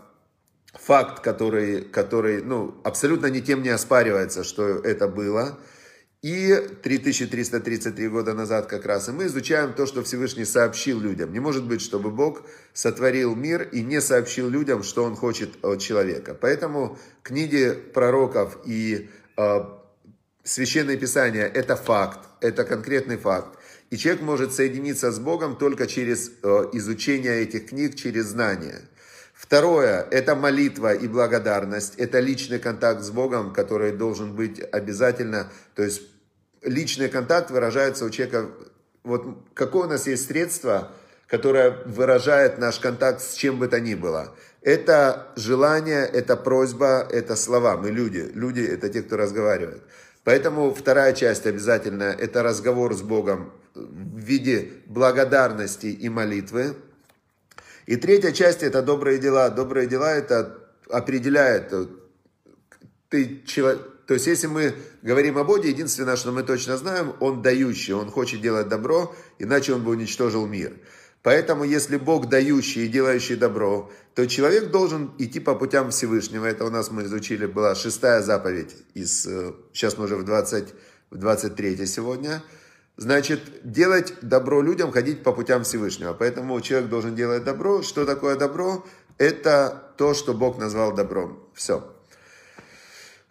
факт, 0.74 1.20
который, 1.20 1.80
который 1.80 2.42
ну, 2.42 2.74
абсолютно 2.84 3.26
никем 3.26 3.62
не 3.62 3.70
оспаривается, 3.70 4.44
что 4.44 4.64
это 4.66 5.08
было. 5.08 5.58
И 6.24 6.56
3333 6.82 8.08
года 8.08 8.32
назад 8.32 8.64
как 8.66 8.86
раз, 8.86 9.10
и 9.10 9.12
мы 9.12 9.26
изучаем 9.26 9.74
то, 9.74 9.84
что 9.84 10.02
Всевышний 10.02 10.46
сообщил 10.46 10.98
людям. 10.98 11.34
Не 11.34 11.38
может 11.38 11.64
быть, 11.64 11.82
чтобы 11.82 12.10
Бог 12.10 12.46
сотворил 12.72 13.36
мир 13.36 13.68
и 13.70 13.82
не 13.82 14.00
сообщил 14.00 14.48
людям, 14.48 14.82
что 14.84 15.04
Он 15.04 15.16
хочет 15.16 15.62
от 15.62 15.82
человека. 15.82 16.32
Поэтому 16.32 16.98
книги 17.22 17.74
пророков 17.92 18.56
и 18.64 19.10
э, 19.36 19.64
Священное 20.44 20.96
Писание– 20.96 21.44
это 21.54 21.76
факт, 21.76 22.20
это 22.40 22.64
конкретный 22.64 23.18
факт. 23.18 23.58
И 23.90 23.98
человек 23.98 24.22
может 24.22 24.54
соединиться 24.54 25.12
с 25.12 25.18
Богом 25.18 25.56
только 25.56 25.86
через 25.86 26.30
э, 26.42 26.70
изучение 26.72 27.42
этих 27.42 27.66
книг, 27.66 27.96
через 27.96 28.28
знания. 28.28 28.80
Второе– 29.34 30.06
это 30.10 30.34
молитва 30.34 30.94
и 30.94 31.06
благодарность. 31.06 31.96
Это 31.96 32.20
личный 32.20 32.60
контакт 32.60 33.02
с 33.02 33.10
Богом, 33.10 33.52
который 33.52 33.92
должен 33.92 34.34
быть 34.34 34.58
обязательно. 34.72 35.52
То 35.74 35.82
есть 35.82 36.13
личный 36.64 37.08
контакт 37.08 37.50
выражается 37.50 38.04
у 38.04 38.10
человека, 38.10 38.50
вот 39.04 39.24
какое 39.54 39.86
у 39.86 39.90
нас 39.90 40.06
есть 40.06 40.26
средство, 40.26 40.90
которое 41.26 41.70
выражает 41.86 42.58
наш 42.58 42.78
контакт 42.78 43.20
с 43.20 43.34
чем 43.34 43.58
бы 43.58 43.68
то 43.68 43.80
ни 43.80 43.94
было. 43.94 44.34
Это 44.62 45.28
желание, 45.36 46.06
это 46.06 46.36
просьба, 46.36 47.06
это 47.10 47.36
слова. 47.36 47.76
Мы 47.76 47.90
люди. 47.90 48.30
Люди– 48.34 48.60
это 48.62 48.88
те, 48.88 49.02
кто 49.02 49.16
разговаривает. 49.16 49.82
Поэтому 50.24 50.72
вторая 50.72 51.12
часть 51.12 51.46
обязательно– 51.46 52.04
это 52.18 52.42
разговор 52.42 52.94
с 52.94 53.02
Богом 53.02 53.52
в 53.74 54.18
виде 54.18 54.72
благодарности 54.86 55.86
и 55.86 56.08
молитвы. 56.08 56.76
И 57.84 57.96
третья 57.96 58.32
часть– 58.32 58.62
это 58.62 58.80
добрые 58.80 59.18
дела. 59.18 59.50
Добрые 59.50 59.86
дела– 59.86 60.12
это 60.14 60.58
определяет, 60.88 61.72
ты 63.10 63.42
человек, 63.44 63.82
то 64.06 64.14
есть, 64.14 64.26
если 64.26 64.48
мы 64.48 64.74
говорим 65.02 65.38
о 65.38 65.44
Боге, 65.44 65.70
единственное, 65.70 66.16
что 66.16 66.32
мы 66.32 66.42
точно 66.42 66.76
знаем, 66.76 67.14
Он 67.20 67.40
дающий, 67.40 67.94
Он 67.94 68.10
хочет 68.10 68.42
делать 68.42 68.68
добро, 68.68 69.14
иначе 69.38 69.72
Он 69.72 69.82
бы 69.82 69.92
уничтожил 69.92 70.46
мир. 70.46 70.72
Поэтому, 71.22 71.64
если 71.64 71.96
Бог 71.96 72.28
дающий 72.28 72.84
и 72.84 72.88
делающий 72.88 73.36
добро, 73.36 73.90
то 74.14 74.26
человек 74.26 74.70
должен 74.70 75.10
идти 75.18 75.40
по 75.40 75.54
путям 75.54 75.90
Всевышнего. 75.90 76.44
Это 76.44 76.66
у 76.66 76.70
нас 76.70 76.90
мы 76.90 77.04
изучили, 77.04 77.46
была 77.46 77.74
шестая 77.74 78.20
заповедь, 78.20 78.76
из, 78.92 79.26
э, 79.26 79.54
сейчас 79.72 79.96
мы 79.96 80.04
уже 80.04 80.16
в, 80.16 80.24
20, 80.24 80.74
в 81.10 81.16
23 81.16 81.86
сегодня. 81.86 82.42
Значит, 82.98 83.40
делать 83.64 84.12
добро 84.20 84.60
людям, 84.60 84.92
ходить 84.92 85.22
по 85.22 85.32
путям 85.32 85.64
Всевышнего. 85.64 86.12
Поэтому 86.12 86.60
человек 86.60 86.90
должен 86.90 87.14
делать 87.14 87.42
добро. 87.42 87.80
Что 87.80 88.04
такое 88.04 88.36
добро? 88.36 88.84
Это 89.16 89.94
то, 89.96 90.12
что 90.12 90.34
Бог 90.34 90.58
назвал 90.58 90.94
добром. 90.94 91.48
Все. 91.54 91.93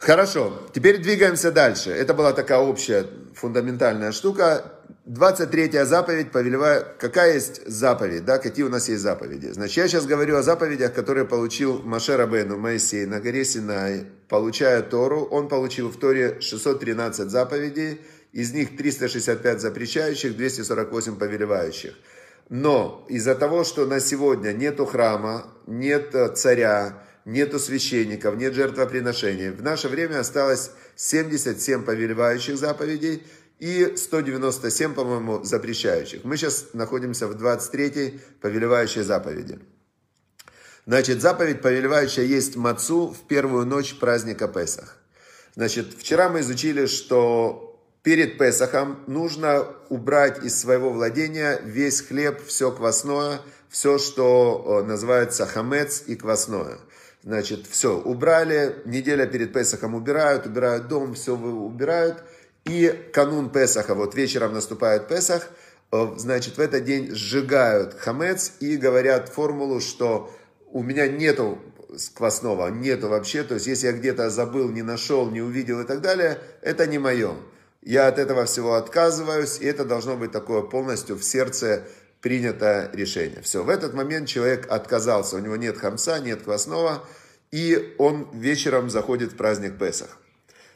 Хорошо, 0.05 0.59
теперь 0.73 0.97
двигаемся 0.97 1.49
дальше. 1.49 1.89
Это 1.89 2.13
была 2.13 2.33
такая 2.33 2.59
общая 2.59 3.05
фундаментальная 3.35 4.11
штука. 4.11 4.65
23 5.05 5.85
заповедь, 5.85 6.29
повелевая, 6.29 6.85
какая 6.99 7.35
есть 7.35 7.65
заповедь, 7.65 8.25
да, 8.25 8.37
какие 8.37 8.65
у 8.65 8.69
нас 8.69 8.89
есть 8.89 9.01
заповеди. 9.01 9.51
Значит, 9.53 9.77
я 9.77 9.87
сейчас 9.87 10.05
говорю 10.05 10.35
о 10.35 10.43
заповедях, 10.43 10.93
которые 10.93 11.23
получил 11.23 11.81
Маше 11.83 12.17
Рабену 12.17 12.57
Моисей 12.57 13.05
на 13.05 13.21
горе 13.21 13.45
Синай, 13.45 14.07
получая 14.27 14.81
Тору. 14.81 15.21
Он 15.23 15.47
получил 15.47 15.89
в 15.89 15.97
Торе 15.97 16.41
613 16.41 17.29
заповедей, 17.29 18.01
из 18.33 18.53
них 18.53 18.75
365 18.75 19.61
запрещающих, 19.61 20.35
248 20.35 21.15
повелевающих. 21.15 21.93
Но 22.49 23.05
из-за 23.07 23.35
того, 23.35 23.63
что 23.63 23.85
на 23.85 24.01
сегодня 24.01 24.51
нету 24.51 24.85
храма, 24.85 25.47
нет 25.65 26.13
царя, 26.35 27.01
нету 27.25 27.59
священников, 27.59 28.35
нет 28.35 28.53
жертвоприношений. 28.53 29.49
В 29.49 29.61
наше 29.61 29.87
время 29.87 30.19
осталось 30.19 30.71
77 30.95 31.83
повелевающих 31.83 32.57
заповедей 32.57 33.23
и 33.59 33.95
197, 33.95 34.93
по-моему, 34.93 35.43
запрещающих. 35.43 36.23
Мы 36.23 36.37
сейчас 36.37 36.67
находимся 36.73 37.27
в 37.27 37.35
23-й 37.35 38.19
повелевающей 38.41 39.03
заповеди. 39.03 39.59
Значит, 40.85 41.21
заповедь 41.21 41.61
повелевающая 41.61 42.25
есть 42.25 42.57
мацу 42.57 43.07
в 43.07 43.27
первую 43.27 43.65
ночь 43.65 43.97
праздника 43.99 44.49
Песах. 44.49 44.97
Значит, 45.55 45.93
вчера 45.97 46.27
мы 46.27 46.41
изучили, 46.41 46.87
что 46.87 47.79
перед 48.01 48.37
Песохом 48.37 48.99
нужно 49.07 49.65
убрать 49.87 50.43
из 50.43 50.59
своего 50.59 50.91
владения 50.91 51.61
весь 51.63 52.01
хлеб, 52.01 52.45
все 52.45 52.69
квасное, 52.71 53.39
все, 53.69 53.97
что 53.97 54.81
э, 54.83 54.87
называется 54.87 55.45
хамец 55.45 56.03
и 56.05 56.15
квасное. 56.15 56.79
Значит, 57.23 57.67
все, 57.67 57.97
убрали, 57.97 58.75
неделя 58.83 59.25
перед 59.25 59.53
Песохом 59.53 59.95
убирают, 59.95 60.45
убирают 60.45 60.89
дом, 60.89 61.13
все 61.13 61.35
убирают. 61.35 62.21
И 62.65 62.89
канун 63.13 63.49
Песаха, 63.49 63.95
вот 63.95 64.13
вечером 64.13 64.53
наступает 64.53 65.07
Песах, 65.07 65.49
э, 65.93 66.13
значит, 66.17 66.57
в 66.57 66.59
этот 66.59 66.83
день 66.83 67.15
сжигают 67.15 67.93
хамец 67.93 68.53
и 68.59 68.75
говорят 68.75 69.29
формулу, 69.29 69.79
что 69.79 70.33
у 70.71 70.83
меня 70.83 71.07
нету 71.07 71.59
квасного, 72.13 72.67
нету 72.67 73.07
вообще, 73.07 73.43
то 73.43 73.53
есть 73.53 73.67
если 73.67 73.87
я 73.87 73.93
где-то 73.93 74.29
забыл, 74.29 74.69
не 74.69 74.81
нашел, 74.81 75.29
не 75.29 75.41
увидел 75.41 75.79
и 75.79 75.85
так 75.85 76.01
далее, 76.01 76.39
это 76.61 76.87
не 76.87 76.99
мое. 76.99 77.35
Я 77.81 78.07
от 78.07 78.19
этого 78.19 78.45
всего 78.45 78.75
отказываюсь, 78.75 79.59
и 79.59 79.65
это 79.65 79.85
должно 79.85 80.17
быть 80.17 80.31
такое 80.31 80.61
полностью 80.61 81.17
в 81.17 81.23
сердце 81.23 81.83
принято 82.23 82.89
решение. 82.93 83.41
Все, 83.43 83.63
в 83.63 83.69
этот 83.69 83.93
момент 83.93 84.29
человек 84.29 84.65
отказался, 84.71 85.35
у 85.35 85.39
него 85.39 85.57
нет 85.57 85.77
хамца, 85.77 86.19
нет 86.19 86.41
квасного, 86.41 87.05
и 87.51 87.95
он 87.99 88.29
вечером 88.33 88.89
заходит 88.89 89.33
в 89.33 89.35
праздник 89.35 89.77
Песах. 89.77 90.17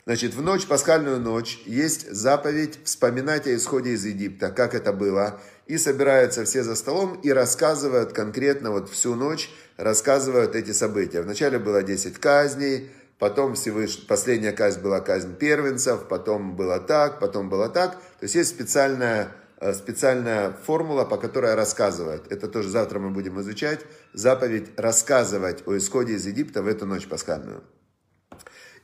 Значит, 0.06 0.36
в 0.36 0.42
ночь, 0.42 0.68
пасхальную 0.68 1.20
ночь, 1.20 1.62
есть 1.66 2.12
заповедь 2.12 2.80
вспоминать 2.84 3.48
о 3.48 3.56
исходе 3.56 3.92
из 3.92 4.06
Египта, 4.06 4.52
как 4.52 4.76
это 4.76 4.94
было. 4.94 5.42
И 5.66 5.78
собираются 5.78 6.46
все 6.46 6.64
за 6.64 6.76
столом 6.76 7.20
и 7.24 7.30
рассказывают 7.30 8.14
конкретно 8.14 8.72
вот 8.72 8.90
всю 8.90 9.16
ночь, 9.16 9.50
рассказывают 9.76 10.56
эти 10.56 10.72
события. 10.72 11.22
Вначале 11.22 11.60
было 11.60 11.84
10 11.84 12.20
казней, 12.20 12.90
потом 13.20 13.56
Всевыш... 13.56 14.06
последняя 14.08 14.54
казнь 14.54 14.82
была 14.82 15.00
казнь 15.02 15.36
первенцев, 15.36 16.08
потом 16.08 16.56
было 16.56 16.80
так, 16.80 17.20
потом 17.20 17.50
было 17.50 17.68
так. 17.68 17.94
То 17.94 18.24
есть 18.24 18.36
есть 18.36 18.50
специальная, 18.50 19.32
специальная 19.74 20.52
формула, 20.52 21.06
по 21.06 21.18
которой 21.18 21.56
рассказывают. 21.56 22.32
Это 22.32 22.48
тоже 22.48 22.70
завтра 22.70 23.00
мы 23.00 23.10
будем 23.10 23.40
изучать. 23.42 23.82
Заповедь 24.14 24.70
рассказывать 24.78 25.64
о 25.66 25.78
исходе 25.78 26.14
из 26.14 26.26
Египта 26.26 26.62
в 26.62 26.68
эту 26.68 26.86
ночь 26.86 27.08
пасхальную. 27.08 27.64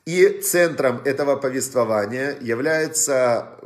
И 0.05 0.41
центром 0.41 1.01
этого 1.05 1.37
повествования 1.37 2.37
является 2.41 3.59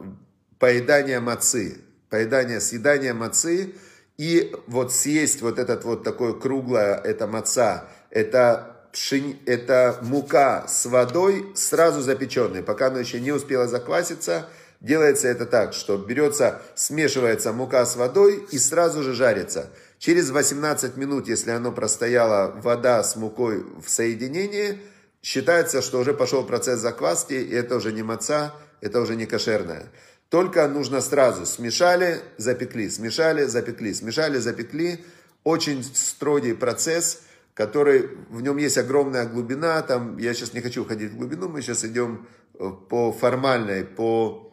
поедание 0.60 1.20
мацы, 1.20 1.82
поедание, 2.10 2.60
съедание 2.60 3.14
мацы, 3.14 3.74
и 4.18 4.56
вот 4.68 4.94
съесть 4.94 5.42
вот 5.42 5.60
этот 5.60 5.84
вот 5.84 6.04
такой 6.04 6.40
круглое, 6.40 6.96
это 6.96 7.28
маца, 7.28 7.88
это 8.10 8.90
пшень, 8.92 9.42
это 9.46 9.98
мука 10.02 10.66
с 10.68 10.86
водой, 10.86 11.52
сразу 11.56 12.02
запеченной, 12.02 12.64
пока 12.64 12.88
она 12.88 13.00
еще 13.00 13.20
не 13.20 13.32
успела 13.32 13.68
закваситься, 13.68 14.48
делается 14.80 15.28
это 15.28 15.46
так, 15.46 15.74
что 15.74 15.98
берется, 15.98 16.62
смешивается 16.76 17.54
мука 17.54 17.86
с 17.86 17.96
водой 17.96 18.46
и 18.52 18.58
сразу 18.58 19.04
же 19.04 19.14
жарится. 19.14 19.70
Через 20.00 20.30
18 20.30 20.96
минут, 20.98 21.28
если 21.28 21.52
оно 21.52 21.72
простояла 21.72 22.52
вода 22.62 23.04
с 23.04 23.16
мукой 23.16 23.66
в 23.84 23.90
соединении, 23.90 24.80
считается, 25.22 25.82
что 25.82 26.00
уже 26.00 26.14
пошел 26.14 26.46
процесс 26.46 26.80
закваски, 26.80 27.34
и 27.34 27.54
это 27.54 27.76
уже 27.76 27.92
не 27.92 28.04
маца, 28.04 28.54
это 28.82 29.02
уже 29.02 29.16
не 29.16 29.26
кошерное. 29.26 29.92
Только 30.30 30.68
нужно 30.68 31.02
сразу 31.02 31.46
смешали, 31.46 32.22
запекли, 32.38 32.90
смешали, 32.90 33.46
запекли, 33.46 33.94
смешали, 33.94 34.38
запекли. 34.38 35.04
Очень 35.44 35.84
строгий 35.84 36.54
процесс, 36.54 37.22
который, 37.54 38.10
в 38.30 38.42
нем 38.42 38.58
есть 38.58 38.78
огромная 38.78 39.26
глубина, 39.26 39.82
там, 39.82 40.18
я 40.18 40.34
сейчас 40.34 40.54
не 40.54 40.62
хочу 40.62 40.82
уходить 40.84 41.12
в 41.12 41.18
глубину, 41.18 41.48
мы 41.48 41.62
сейчас 41.62 41.86
идем 41.86 42.28
э, 42.60 42.70
по 42.90 43.14
формальной, 43.14 43.86
по, 43.86 44.52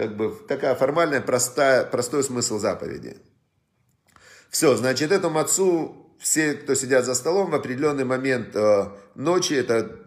как 0.00 0.16
бы, 0.16 0.34
такая 0.48 0.74
формальная, 0.74 1.20
простая, 1.20 1.84
простой 1.84 2.24
смысл 2.24 2.58
заповеди. 2.58 3.18
Все, 4.48 4.74
значит, 4.74 5.12
эту 5.12 5.28
мацу 5.28 6.14
все, 6.18 6.54
кто 6.54 6.74
сидят 6.74 7.04
за 7.04 7.14
столом, 7.14 7.50
в 7.50 7.54
определенный 7.54 8.04
момент 8.04 8.56
э, 8.56 8.86
ночи 9.14 9.52
это 9.52 10.00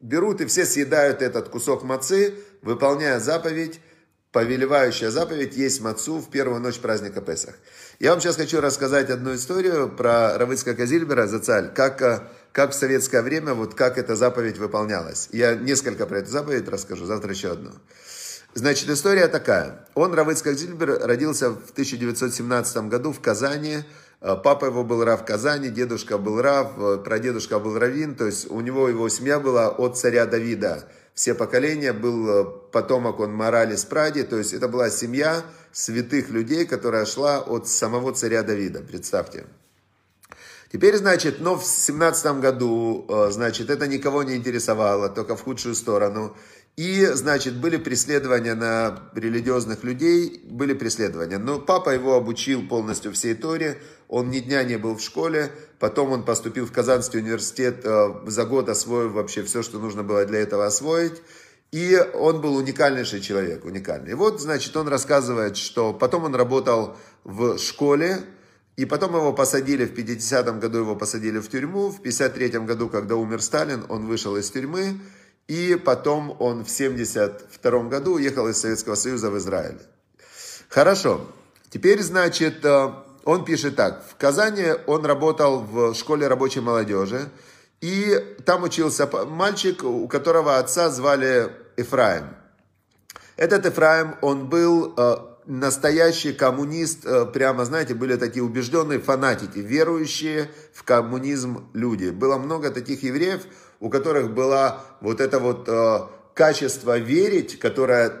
берут 0.00 0.40
и 0.40 0.46
все 0.46 0.64
съедают 0.64 1.20
этот 1.20 1.48
кусок 1.48 1.82
мацы, 1.82 2.34
выполняя 2.62 3.18
заповедь, 3.18 3.80
повелевающая 4.30 5.10
заповедь 5.10 5.56
есть 5.56 5.80
мацу 5.80 6.20
в 6.20 6.30
первую 6.30 6.60
ночь 6.60 6.78
праздника 6.78 7.20
Песах. 7.20 7.56
Я 7.98 8.12
вам 8.12 8.20
сейчас 8.20 8.36
хочу 8.36 8.60
рассказать 8.60 9.10
одну 9.10 9.34
историю 9.34 9.88
про 9.88 10.38
Равыцка 10.38 10.76
Казильбера, 10.76 11.26
Зацаль, 11.26 11.74
как, 11.74 12.00
э, 12.02 12.20
как 12.52 12.70
в 12.70 12.74
советское 12.74 13.22
время, 13.22 13.54
вот 13.54 13.74
как 13.74 13.98
эта 13.98 14.14
заповедь 14.14 14.58
выполнялась. 14.58 15.28
Я 15.32 15.56
несколько 15.56 16.06
про 16.06 16.18
эту 16.18 16.30
заповедь 16.30 16.68
расскажу, 16.68 17.04
завтра 17.04 17.32
еще 17.32 17.50
одну. 17.50 17.72
Значит, 18.54 18.88
история 18.88 19.26
такая. 19.26 19.84
Он, 19.94 20.14
Равыцкак 20.14 20.56
Зильбер, 20.56 21.00
родился 21.00 21.50
в 21.50 21.70
1917 21.72 22.76
году 22.84 23.12
в 23.12 23.20
Казани. 23.20 23.78
Э, 24.20 24.36
папа 24.36 24.66
его 24.66 24.84
был 24.84 25.02
Рав 25.04 25.22
в 25.22 25.24
Казани, 25.24 25.70
дедушка 25.70 26.18
был 26.18 26.40
Рав, 26.40 26.78
э, 26.78 26.98
прадедушка 26.98 27.58
был 27.58 27.76
Равин. 27.76 28.14
То 28.14 28.26
есть 28.26 28.48
у 28.48 28.60
него 28.60 28.88
его 28.88 29.08
семья 29.08 29.40
была 29.40 29.70
от 29.70 29.98
царя 29.98 30.24
Давида 30.26 30.84
все 31.14 31.34
поколения, 31.34 31.92
был 31.92 32.28
э, 32.28 32.44
потомок 32.70 33.18
он 33.18 33.34
Морали 33.34 33.74
Спради, 33.74 34.22
то 34.22 34.36
есть 34.36 34.52
это 34.52 34.68
была 34.68 34.88
семья 34.88 35.42
святых 35.72 36.28
людей, 36.28 36.64
которая 36.64 37.06
шла 37.06 37.40
от 37.40 37.66
самого 37.66 38.12
царя 38.12 38.44
Давида, 38.44 38.82
представьте. 38.82 39.46
Теперь, 40.72 40.96
значит, 40.96 41.40
но 41.40 41.56
в 41.56 41.64
17 41.64 42.40
году, 42.40 43.06
значит, 43.30 43.70
это 43.70 43.86
никого 43.86 44.24
не 44.24 44.34
интересовало, 44.34 45.08
только 45.08 45.36
в 45.36 45.42
худшую 45.44 45.76
сторону. 45.76 46.36
И, 46.76 47.06
значит, 47.06 47.60
были 47.60 47.76
преследования 47.76 48.54
на 48.54 49.08
религиозных 49.14 49.84
людей, 49.84 50.40
были 50.44 50.74
преследования. 50.74 51.38
Но 51.38 51.60
папа 51.60 51.90
его 51.90 52.14
обучил 52.14 52.66
полностью 52.66 53.12
всей 53.12 53.34
Торе, 53.34 53.80
он 54.08 54.30
ни 54.30 54.40
дня 54.40 54.64
не 54.64 54.76
был 54.76 54.96
в 54.96 55.00
школе, 55.00 55.52
потом 55.78 56.10
он 56.10 56.24
поступил 56.24 56.66
в 56.66 56.72
Казанский 56.72 57.20
университет, 57.20 57.82
э, 57.84 58.08
за 58.26 58.44
год 58.44 58.68
освоив 58.68 59.12
вообще 59.12 59.44
все, 59.44 59.62
что 59.62 59.78
нужно 59.78 60.02
было 60.02 60.24
для 60.24 60.40
этого 60.40 60.66
освоить. 60.66 61.22
И 61.70 61.96
он 62.14 62.40
был 62.40 62.56
уникальнейший 62.56 63.20
человек, 63.20 63.64
уникальный. 63.64 64.12
И 64.12 64.14
вот, 64.14 64.40
значит, 64.40 64.76
он 64.76 64.88
рассказывает, 64.88 65.56
что 65.56 65.92
потом 65.92 66.24
он 66.24 66.34
работал 66.34 66.96
в 67.22 67.58
школе, 67.58 68.18
и 68.76 68.84
потом 68.84 69.14
его 69.14 69.32
посадили, 69.32 69.84
в 69.84 69.92
50-м 69.92 70.58
году 70.58 70.78
его 70.78 70.96
посадили 70.96 71.38
в 71.38 71.48
тюрьму, 71.48 71.90
в 71.90 72.00
53-м 72.00 72.66
году, 72.66 72.88
когда 72.88 73.14
умер 73.14 73.42
Сталин, 73.42 73.84
он 73.88 74.06
вышел 74.06 74.36
из 74.36 74.50
тюрьмы, 74.50 75.00
и 75.48 75.76
потом 75.76 76.36
он 76.40 76.64
в 76.64 76.70
72 76.70 77.82
году 77.84 78.14
уехал 78.14 78.48
из 78.48 78.58
Советского 78.58 78.94
Союза 78.94 79.30
в 79.30 79.38
Израиль. 79.38 79.78
Хорошо. 80.68 81.26
Теперь, 81.70 82.02
значит, 82.02 82.64
э, 82.64 82.92
он 83.24 83.44
пишет 83.44 83.76
так. 83.76 84.04
В 84.08 84.16
Казани 84.16 84.66
он 84.86 85.04
работал 85.04 85.60
в 85.60 85.94
школе 85.94 86.28
рабочей 86.28 86.60
молодежи. 86.60 87.28
И 87.80 88.36
там 88.46 88.62
учился 88.62 89.06
мальчик, 89.26 89.84
у 89.84 90.08
которого 90.08 90.58
отца 90.58 90.88
звали 90.88 91.50
Ефраим. 91.76 92.24
Этот 93.36 93.66
Ефраим, 93.66 94.14
он 94.22 94.48
был 94.48 94.94
э, 94.96 95.16
настоящий 95.46 96.32
коммунист, 96.32 97.04
э, 97.04 97.26
прямо, 97.26 97.64
знаете, 97.64 97.94
были 97.94 98.16
такие 98.16 98.42
убежденные 98.42 99.00
фанатики, 99.00 99.58
верующие 99.58 100.50
в 100.72 100.84
коммунизм 100.84 101.68
люди. 101.74 102.10
Было 102.10 102.38
много 102.38 102.70
таких 102.70 103.02
евреев, 103.02 103.42
у 103.84 103.90
которых 103.90 104.32
было 104.32 104.82
вот 105.02 105.20
это 105.20 105.38
вот 105.38 105.68
э, 105.68 105.98
качество 106.32 106.96
верить, 106.96 107.58
которое, 107.58 108.14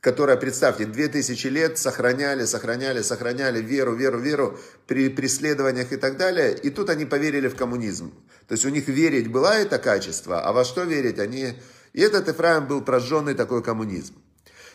которое, 0.00 0.38
представьте, 0.38 0.86
две 0.86 1.08
тысячи 1.08 1.48
лет 1.48 1.76
сохраняли, 1.76 2.46
сохраняли, 2.46 3.02
сохраняли 3.02 3.60
веру, 3.60 3.94
веру, 3.94 4.18
веру 4.18 4.58
при 4.86 5.10
преследованиях 5.10 5.92
и 5.92 5.96
так 5.98 6.16
далее. 6.16 6.56
И 6.56 6.70
тут 6.70 6.88
они 6.88 7.04
поверили 7.04 7.48
в 7.48 7.56
коммунизм. 7.56 8.14
То 8.48 8.52
есть 8.52 8.64
у 8.64 8.70
них 8.70 8.88
верить 8.88 9.30
было 9.30 9.48
это 9.48 9.78
качество, 9.78 10.40
а 10.40 10.54
во 10.54 10.64
что 10.64 10.84
верить 10.84 11.18
они... 11.18 11.52
И 11.92 12.00
этот 12.00 12.28
Ефраим 12.28 12.66
был 12.66 12.80
прожженный 12.80 13.34
такой 13.34 13.62
коммунизм. 13.62 14.14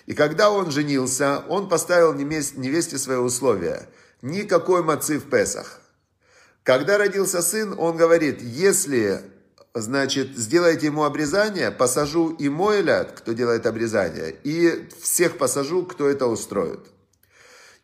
И 0.05 0.13
когда 0.13 0.51
он 0.51 0.69
женился, 0.69 1.39
он 1.49 1.67
поставил 1.67 2.13
невесте 2.13 2.99
свои 2.99 3.17
условия. 3.17 3.89
Никакой 4.21 4.83
мацы 4.83 5.17
в 5.17 5.31
Песах. 5.31 5.81
Когда 6.61 6.99
родился 6.99 7.41
сын, 7.41 7.73
он 7.75 7.97
говорит, 7.97 8.39
если 8.39 9.30
значит, 9.73 10.37
сделайте 10.37 10.87
ему 10.87 11.03
обрезание, 11.03 11.71
посажу 11.71 12.29
и 12.29 12.49
Моэля, 12.49 13.05
кто 13.05 13.33
делает 13.33 13.65
обрезание, 13.65 14.35
и 14.43 14.87
всех 15.01 15.37
посажу, 15.37 15.83
кто 15.83 16.07
это 16.07 16.27
устроит. 16.27 16.81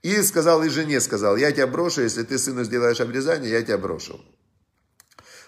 И 0.04 0.22
сказал 0.22 0.64
и 0.64 0.70
жене, 0.70 1.02
сказал, 1.02 1.38
я 1.38 1.52
тебя 1.52 1.68
брошу, 1.68 2.02
если 2.02 2.24
ты 2.24 2.38
сыну 2.38 2.64
сделаешь 2.64 3.02
обрезание, 3.02 3.52
я 3.52 3.62
тебя 3.62 3.78
брошу. 3.78 4.20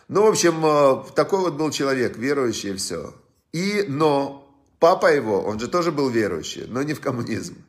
Ну, 0.08 0.23
в 0.23 0.28
общем, 0.28 0.65
э, 0.65 1.13
такой 1.13 1.39
вот 1.39 1.54
был 1.54 1.69
человек, 1.69 2.17
верующий 2.17 2.75
все. 2.75 3.13
И, 3.52 3.86
но 3.88 4.52
папа 4.80 5.13
его, 5.13 5.41
он 5.41 5.60
же 5.60 5.67
тоже 5.67 5.91
был 5.91 6.10
верующий, 6.10 6.65
но 6.67 6.82
не 6.82 6.93
в 6.93 6.99
коммунизм. 6.99 7.63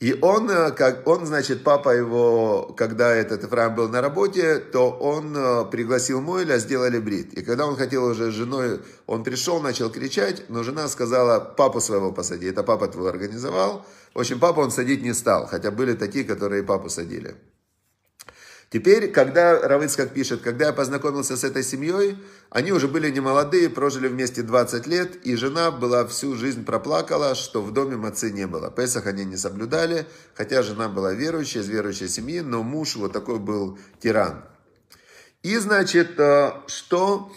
И 0.00 0.16
он, 0.22 0.48
э, 0.48 0.70
как, 0.70 1.08
он, 1.08 1.26
значит, 1.26 1.64
папа 1.64 1.90
его, 1.90 2.72
когда 2.76 3.12
этот 3.12 3.42
Ефраим 3.42 3.74
был 3.74 3.88
на 3.88 4.00
работе, 4.00 4.58
то 4.58 4.90
он 4.90 5.36
э, 5.36 5.64
пригласил 5.72 6.20
Мойля, 6.20 6.58
сделали 6.58 7.00
брит. 7.00 7.34
И 7.34 7.42
когда 7.42 7.66
он 7.66 7.74
хотел 7.74 8.04
уже 8.04 8.30
с 8.30 8.34
женой, 8.34 8.80
он 9.06 9.24
пришел, 9.24 9.60
начал 9.60 9.90
кричать, 9.90 10.48
но 10.48 10.62
жена 10.62 10.86
сказала, 10.86 11.40
папу 11.40 11.80
своего 11.80 12.12
посади. 12.12 12.46
Это 12.46 12.62
папа 12.62 12.86
твой 12.86 13.10
организовал. 13.10 13.84
В 14.14 14.20
общем, 14.20 14.38
папу 14.38 14.60
он 14.60 14.70
садить 14.70 15.02
не 15.02 15.14
стал, 15.14 15.48
хотя 15.48 15.72
были 15.72 15.94
такие, 15.94 16.24
которые 16.24 16.62
папу 16.62 16.88
садили. 16.88 17.34
Теперь, 18.70 19.10
когда 19.10 19.58
Равыцкак 19.66 20.12
пишет, 20.12 20.42
когда 20.42 20.66
я 20.66 20.72
познакомился 20.74 21.38
с 21.38 21.44
этой 21.44 21.62
семьей, 21.62 22.18
они 22.50 22.70
уже 22.70 22.86
были 22.86 23.10
не 23.10 23.20
молодые, 23.20 23.70
прожили 23.70 24.08
вместе 24.08 24.42
20 24.42 24.86
лет, 24.86 25.16
и 25.24 25.36
жена 25.36 25.70
была 25.70 26.06
всю 26.06 26.34
жизнь 26.34 26.66
проплакала, 26.66 27.34
что 27.34 27.62
в 27.62 27.72
доме 27.72 27.96
мацы 27.96 28.30
не 28.30 28.46
было. 28.46 28.70
Песах 28.70 29.06
они 29.06 29.24
не 29.24 29.38
соблюдали, 29.38 30.06
хотя 30.34 30.62
жена 30.62 30.88
была 30.88 31.14
верующая, 31.14 31.62
из 31.62 31.68
верующей 31.68 32.08
семьи, 32.08 32.40
но 32.40 32.62
муж 32.62 32.96
вот 32.96 33.14
такой 33.14 33.38
был 33.38 33.78
тиран. 34.00 34.44
И, 35.42 35.56
значит, 35.56 36.20
э, 36.20 36.52
что 36.66 37.32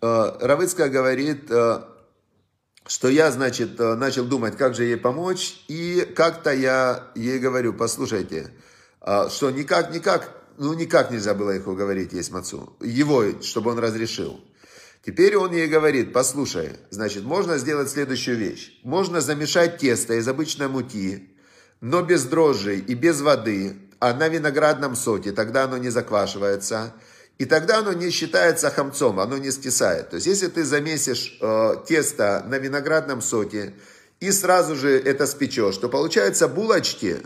э, 0.00 0.32
Равыцкак 0.40 0.90
говорит, 0.90 1.48
э, 1.48 1.80
что 2.88 3.08
я, 3.08 3.30
значит, 3.30 3.78
начал 3.78 4.24
думать, 4.24 4.56
как 4.56 4.74
же 4.74 4.82
ей 4.82 4.96
помочь, 4.96 5.64
и 5.68 6.12
как-то 6.16 6.52
я 6.52 7.04
ей 7.14 7.38
говорю, 7.38 7.72
послушайте, 7.72 8.52
что 9.00 9.50
никак-никак 9.50 10.45
ну, 10.58 10.74
никак 10.74 11.10
нельзя 11.10 11.34
было 11.34 11.56
их 11.56 11.66
уговорить 11.66 12.12
есть 12.12 12.30
мацу. 12.30 12.76
Его, 12.80 13.42
чтобы 13.42 13.70
он 13.70 13.78
разрешил. 13.78 14.40
Теперь 15.04 15.36
он 15.36 15.52
ей 15.52 15.68
говорит, 15.68 16.12
послушай, 16.12 16.72
значит, 16.90 17.22
можно 17.22 17.58
сделать 17.58 17.90
следующую 17.90 18.36
вещь. 18.36 18.80
Можно 18.82 19.20
замешать 19.20 19.78
тесто 19.78 20.14
из 20.14 20.26
обычной 20.26 20.66
муки, 20.66 21.30
но 21.80 22.02
без 22.02 22.24
дрожжей 22.24 22.80
и 22.80 22.94
без 22.94 23.20
воды, 23.20 23.76
а 24.00 24.14
на 24.14 24.28
виноградном 24.28 24.96
соке, 24.96 25.30
тогда 25.30 25.64
оно 25.64 25.76
не 25.76 25.90
заквашивается. 25.90 26.92
И 27.38 27.44
тогда 27.44 27.78
оно 27.78 27.92
не 27.92 28.10
считается 28.10 28.70
хамцом, 28.70 29.20
оно 29.20 29.36
не 29.36 29.50
скисает. 29.50 30.10
То 30.10 30.16
есть, 30.16 30.26
если 30.26 30.48
ты 30.48 30.64
замесишь 30.64 31.38
э, 31.40 31.76
тесто 31.86 32.44
на 32.48 32.58
виноградном 32.58 33.20
соке 33.20 33.74
и 34.20 34.32
сразу 34.32 34.74
же 34.74 34.98
это 34.98 35.26
спечешь, 35.26 35.76
то 35.76 35.88
получаются 35.88 36.48
булочки, 36.48 37.18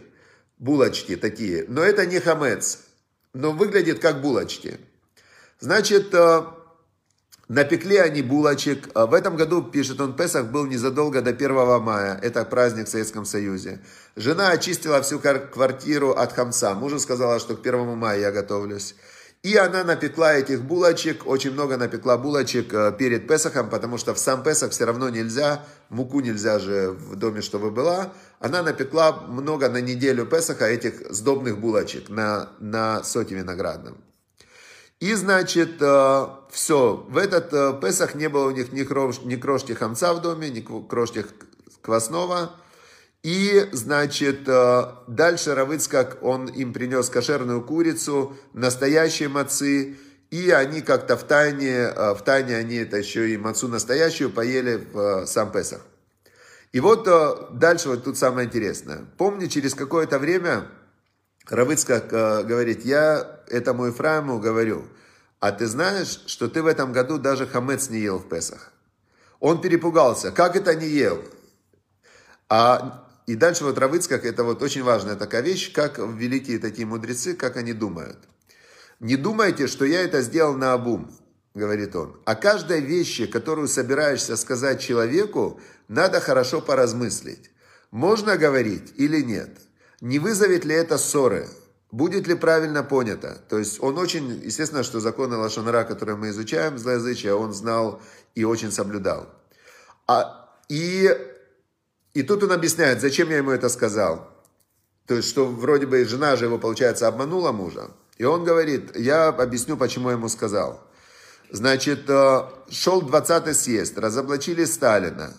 булочки 0.58 1.16
такие, 1.16 1.64
но 1.68 1.82
это 1.82 2.06
не 2.06 2.18
хамец 2.18 2.80
но 3.32 3.52
выглядит 3.52 4.00
как 4.00 4.20
булочки. 4.20 4.78
Значит, 5.60 6.14
э, 6.14 6.42
напекли 7.48 7.96
они 7.96 8.22
булочек. 8.22 8.88
Э, 8.94 9.06
в 9.06 9.14
этом 9.14 9.36
году, 9.36 9.62
пишет 9.62 10.00
он, 10.00 10.16
Песах 10.16 10.46
был 10.46 10.66
незадолго 10.66 11.22
до 11.22 11.30
1 11.30 11.80
мая. 11.80 12.18
Это 12.22 12.44
праздник 12.44 12.86
в 12.86 12.90
Советском 12.90 13.24
Союзе. 13.24 13.80
Жена 14.16 14.50
очистила 14.50 15.02
всю 15.02 15.18
квартиру 15.18 16.10
от 16.10 16.32
хамца. 16.32 16.74
Мужу 16.74 16.98
сказала, 16.98 17.38
что 17.38 17.56
к 17.56 17.60
1 17.60 17.96
мая 17.96 18.20
я 18.20 18.32
готовлюсь. 18.32 18.94
И 19.42 19.56
она 19.56 19.84
напекла 19.84 20.34
этих 20.34 20.62
булочек, 20.62 21.26
очень 21.26 21.52
много 21.52 21.78
напекла 21.78 22.18
булочек 22.18 22.74
э, 22.74 22.92
перед 22.92 23.26
Песахом, 23.26 23.70
потому 23.70 23.96
что 23.96 24.12
в 24.12 24.18
сам 24.18 24.42
Песах 24.42 24.72
все 24.72 24.84
равно 24.84 25.08
нельзя, 25.08 25.64
муку 25.88 26.20
нельзя 26.20 26.58
же 26.58 26.90
в 26.90 27.16
доме, 27.16 27.40
чтобы 27.40 27.70
была. 27.70 28.12
Она 28.38 28.62
напекла 28.62 29.12
много 29.12 29.70
на 29.70 29.80
неделю 29.80 30.26
Песаха 30.26 30.66
этих 30.66 31.10
сдобных 31.10 31.58
булочек 31.58 32.10
на, 32.10 32.50
на 32.60 33.02
соте 33.02 33.34
виноградном. 33.34 33.96
И, 34.98 35.14
значит, 35.14 35.80
э, 35.80 36.26
все, 36.50 37.06
в 37.08 37.16
этот 37.16 37.50
э, 37.54 37.80
Песах 37.80 38.14
не 38.14 38.28
было 38.28 38.46
у 38.46 38.50
них 38.50 38.72
ни 38.72 38.82
крошки 39.36 39.72
хамца 39.72 40.12
в 40.12 40.20
доме, 40.20 40.50
ни 40.50 40.60
крошки 40.60 41.24
квасного. 41.80 42.52
И, 43.22 43.68
значит, 43.72 44.48
э, 44.48 44.84
дальше 45.06 45.54
Равыцкак, 45.54 46.22
он 46.22 46.46
им 46.46 46.72
принес 46.72 47.10
кошерную 47.10 47.60
курицу, 47.60 48.34
настоящие 48.54 49.28
мацы, 49.28 49.98
и 50.30 50.50
они 50.50 50.80
как-то 50.80 51.18
в 51.18 51.24
тайне, 51.24 51.92
э, 51.94 52.14
в 52.14 52.22
тайне 52.22 52.56
они 52.56 52.76
это 52.76 52.96
еще 52.96 53.28
и 53.28 53.36
мацу 53.36 53.68
настоящую 53.68 54.30
поели 54.30 54.76
в 54.76 54.98
э, 54.98 55.26
сам 55.26 55.52
Песах. 55.52 55.82
И 56.72 56.80
вот 56.80 57.04
дальше 57.58 57.88
вот 57.88 58.04
тут 58.04 58.16
самое 58.16 58.46
интересное. 58.46 59.04
Помню, 59.18 59.48
через 59.48 59.74
какое-то 59.74 60.20
время 60.20 60.68
Равыцкак 61.48 62.06
говорит, 62.46 62.84
я 62.84 63.40
этому 63.48 63.86
Ефраиму 63.86 64.38
говорю, 64.38 64.84
а 65.40 65.50
ты 65.50 65.66
знаешь, 65.66 66.22
что 66.26 66.48
ты 66.48 66.62
в 66.62 66.68
этом 66.68 66.92
году 66.92 67.18
даже 67.18 67.48
хамец 67.48 67.90
не 67.90 67.98
ел 67.98 68.18
в 68.18 68.28
Песах? 68.28 68.72
Он 69.40 69.60
перепугался. 69.60 70.30
Как 70.30 70.54
это 70.54 70.76
не 70.76 70.86
ел? 70.86 71.24
А 72.48 73.09
и 73.30 73.36
дальше 73.36 73.62
вот 73.62 73.78
Равыцкак, 73.78 74.24
это 74.24 74.42
вот 74.42 74.60
очень 74.60 74.82
важная 74.82 75.14
такая 75.14 75.42
вещь, 75.42 75.72
как 75.72 75.98
великие 75.98 76.58
такие 76.58 76.84
мудрецы, 76.84 77.34
как 77.34 77.56
они 77.56 77.72
думают. 77.72 78.18
Не 78.98 79.14
думайте, 79.14 79.68
что 79.68 79.84
я 79.84 80.02
это 80.02 80.20
сделал 80.20 80.54
на 80.54 80.72
обум, 80.72 81.16
говорит 81.54 81.94
он. 81.94 82.20
А 82.24 82.34
каждой 82.34 82.80
вещи, 82.80 83.26
которую 83.26 83.68
собираешься 83.68 84.36
сказать 84.36 84.80
человеку, 84.80 85.60
надо 85.86 86.20
хорошо 86.20 86.60
поразмыслить. 86.60 87.52
Можно 87.92 88.36
говорить 88.36 88.94
или 88.96 89.22
нет? 89.22 89.60
Не 90.00 90.18
вызовет 90.18 90.64
ли 90.64 90.74
это 90.74 90.98
ссоры? 90.98 91.46
Будет 91.92 92.26
ли 92.26 92.34
правильно 92.34 92.82
понято? 92.82 93.40
То 93.48 93.60
есть 93.60 93.80
он 93.80 93.96
очень, 93.96 94.42
естественно, 94.44 94.82
что 94.82 94.98
законы 94.98 95.36
Лашонара, 95.36 95.84
которые 95.84 96.16
мы 96.16 96.30
изучаем, 96.30 96.78
злоязычие, 96.78 97.34
он 97.34 97.52
знал 97.52 98.02
и 98.34 98.42
очень 98.42 98.72
соблюдал. 98.72 99.28
А, 100.08 100.50
и 100.68 101.16
и 102.20 102.22
тут 102.22 102.42
он 102.42 102.52
объясняет, 102.52 103.00
зачем 103.00 103.30
я 103.30 103.38
ему 103.38 103.50
это 103.50 103.70
сказал. 103.70 104.28
То 105.06 105.14
есть, 105.14 105.28
что 105.30 105.46
вроде 105.46 105.86
бы 105.86 106.04
жена 106.04 106.36
же 106.36 106.44
его, 106.44 106.58
получается, 106.58 107.08
обманула 107.08 107.50
мужа. 107.50 107.92
И 108.18 108.24
он 108.24 108.44
говорит, 108.44 108.94
я 108.94 109.28
объясню, 109.28 109.78
почему 109.78 110.10
я 110.10 110.16
ему 110.16 110.28
сказал. 110.28 110.86
Значит, 111.50 112.10
э, 112.10 112.42
шел 112.70 113.00
20-й 113.00 113.54
съезд, 113.54 113.98
разоблачили 113.98 114.66
Сталина. 114.66 115.34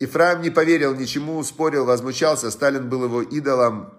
Ифраим 0.00 0.42
не 0.42 0.50
поверил 0.50 0.92
ничему, 0.96 1.40
спорил, 1.44 1.84
возмущался, 1.84 2.50
Сталин 2.50 2.88
был 2.88 3.04
его 3.04 3.22
идолом. 3.22 3.94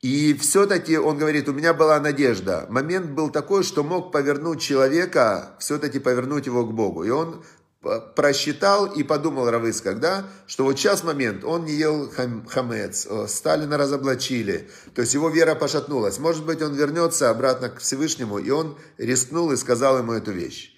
И 0.00 0.34
все-таки, 0.34 0.98
он 0.98 1.16
говорит, 1.16 1.48
у 1.48 1.52
меня 1.52 1.74
была 1.74 2.00
надежда. 2.00 2.66
Момент 2.70 3.10
был 3.10 3.30
такой, 3.30 3.62
что 3.62 3.84
мог 3.84 4.10
повернуть 4.10 4.60
человека, 4.60 5.54
все-таки 5.60 6.00
повернуть 6.00 6.46
его 6.46 6.66
к 6.66 6.72
Богу. 6.72 7.04
И 7.04 7.10
он 7.10 7.44
просчитал 7.80 8.86
и 8.86 9.02
подумал 9.04 9.50
Равыс, 9.50 9.80
когда, 9.80 10.24
что 10.46 10.64
вот 10.64 10.78
сейчас 10.78 11.04
момент, 11.04 11.44
он 11.44 11.64
не 11.64 11.74
ел 11.74 12.10
хам, 12.10 12.44
хамец, 12.46 13.06
Сталина 13.28 13.76
разоблачили, 13.76 14.68
то 14.94 15.02
есть 15.02 15.14
его 15.14 15.28
вера 15.28 15.54
пошатнулась. 15.54 16.18
Может 16.18 16.44
быть, 16.44 16.60
он 16.60 16.74
вернется 16.74 17.30
обратно 17.30 17.68
к 17.68 17.78
Всевышнему, 17.78 18.38
и 18.38 18.50
он 18.50 18.76
рискнул 18.98 19.52
и 19.52 19.56
сказал 19.56 19.98
ему 19.98 20.12
эту 20.12 20.32
вещь. 20.32 20.74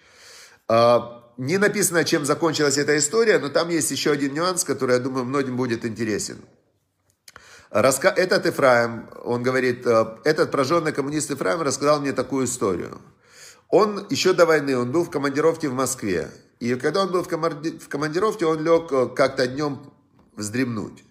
А, 0.68 1.32
не 1.38 1.56
написано, 1.56 2.04
чем 2.04 2.26
закончилась 2.26 2.76
эта 2.76 2.98
история, 2.98 3.38
но 3.38 3.48
там 3.48 3.70
есть 3.70 3.90
еще 3.90 4.12
один 4.12 4.34
нюанс, 4.34 4.62
который, 4.62 4.96
я 4.96 4.98
думаю, 4.98 5.24
многим 5.24 5.56
будет 5.56 5.86
интересен. 5.86 6.36
Этот 7.70 8.46
Ефраим, 8.46 9.08
он 9.24 9.42
говорит, 9.42 9.86
э, 9.86 10.16
этот 10.24 10.50
прожженный 10.50 10.92
коммунист 10.92 11.30
Ефраим 11.30 11.62
рассказал 11.62 12.00
мне 12.00 12.12
такую 12.12 12.44
историю. 12.44 13.00
Он 13.68 14.06
еще 14.10 14.32
до 14.32 14.44
войны, 14.44 14.76
он 14.76 14.90
был 14.90 15.04
в 15.04 15.10
командировке 15.10 15.68
в 15.68 15.72
Москве. 15.72 16.30
И 16.60 16.74
когда 16.74 17.02
он 17.02 17.10
был 17.10 17.22
в 17.22 17.88
командировке, 17.88 18.44
он 18.46 18.62
лег 18.62 18.92
э, 18.92 19.08
как-то 19.16 19.46
днем 19.46 19.80
вздремнуть. 20.36 21.02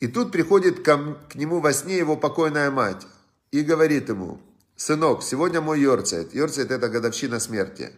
И 0.00 0.08
тут 0.08 0.32
приходит 0.32 0.82
к 0.82 1.34
нему 1.34 1.60
во 1.60 1.72
сне 1.72 1.98
его 1.98 2.16
покойная 2.16 2.70
мать 2.70 3.06
и 3.50 3.60
говорит 3.60 4.08
ему, 4.08 4.40
«Сынок, 4.76 5.22
сегодня 5.22 5.60
мой 5.60 5.80
Йорцайт». 5.80 6.34
Йорцайт– 6.34 6.70
это 6.72 6.88
годовщина 6.88 7.38
смерти. 7.38 7.90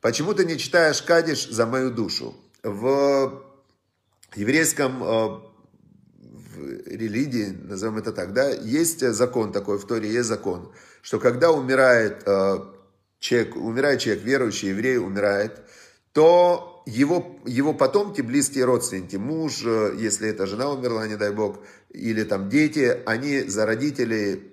«Почему 0.00 0.34
ты 0.34 0.44
не 0.44 0.58
читаешь 0.58 1.00
Кадиш 1.02 1.48
за 1.48 1.64
мою 1.64 1.90
душу?» 1.90 2.36
В 2.62 3.42
еврейском 4.34 5.02
э, 5.02 5.40
в 6.18 6.86
религии, 6.86 7.56
назовем 7.62 7.98
это 7.98 8.12
так, 8.12 8.34
да, 8.34 8.50
есть 8.50 9.00
закон 9.00 9.52
такой, 9.52 9.78
в 9.78 9.86
Торе 9.86 10.12
есть 10.12 10.28
закон, 10.28 10.72
что 11.00 11.18
когда 11.20 11.52
умирает 11.52 12.22
э, 12.26 12.58
человек, 13.18 13.56
умирает 13.56 14.00
человек, 14.00 14.24
верующий 14.24 14.70
еврей 14.70 14.98
умирает, 14.98 15.62
то 16.18 16.82
его, 16.84 17.38
его 17.46 17.72
потомки, 17.74 18.22
близкие 18.22 18.64
родственники, 18.64 19.14
муж, 19.14 19.62
э, 19.64 19.94
если 19.96 20.28
это 20.28 20.46
жена 20.46 20.68
умерла, 20.68 21.06
не 21.06 21.14
дай 21.14 21.30
бог, 21.30 21.60
или 21.90 22.24
там 22.24 22.48
дети, 22.48 23.02
они 23.06 23.42
за 23.42 23.66
родителей, 23.66 24.52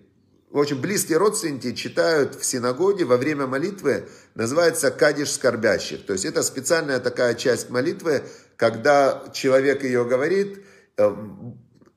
в 0.51 0.60
общем, 0.60 0.80
близкие 0.80 1.17
родственники 1.17 1.73
читают 1.73 2.36
в 2.36 2.45
синагоге 2.45 3.06
во 3.06 3.17
время 3.17 3.47
молитвы, 3.47 4.08
называется 4.36 4.91
кадиш 4.91 5.32
скорбящих. 5.32 6.06
То 6.06 6.13
есть 6.13 6.25
это 6.25 6.43
специальная 6.43 6.99
такая 6.99 7.34
часть 7.34 7.71
молитвы, 7.71 8.21
когда 8.58 9.23
человек 9.34 9.84
ее 9.84 10.06
говорит, 10.06 10.63
э, 10.97 11.15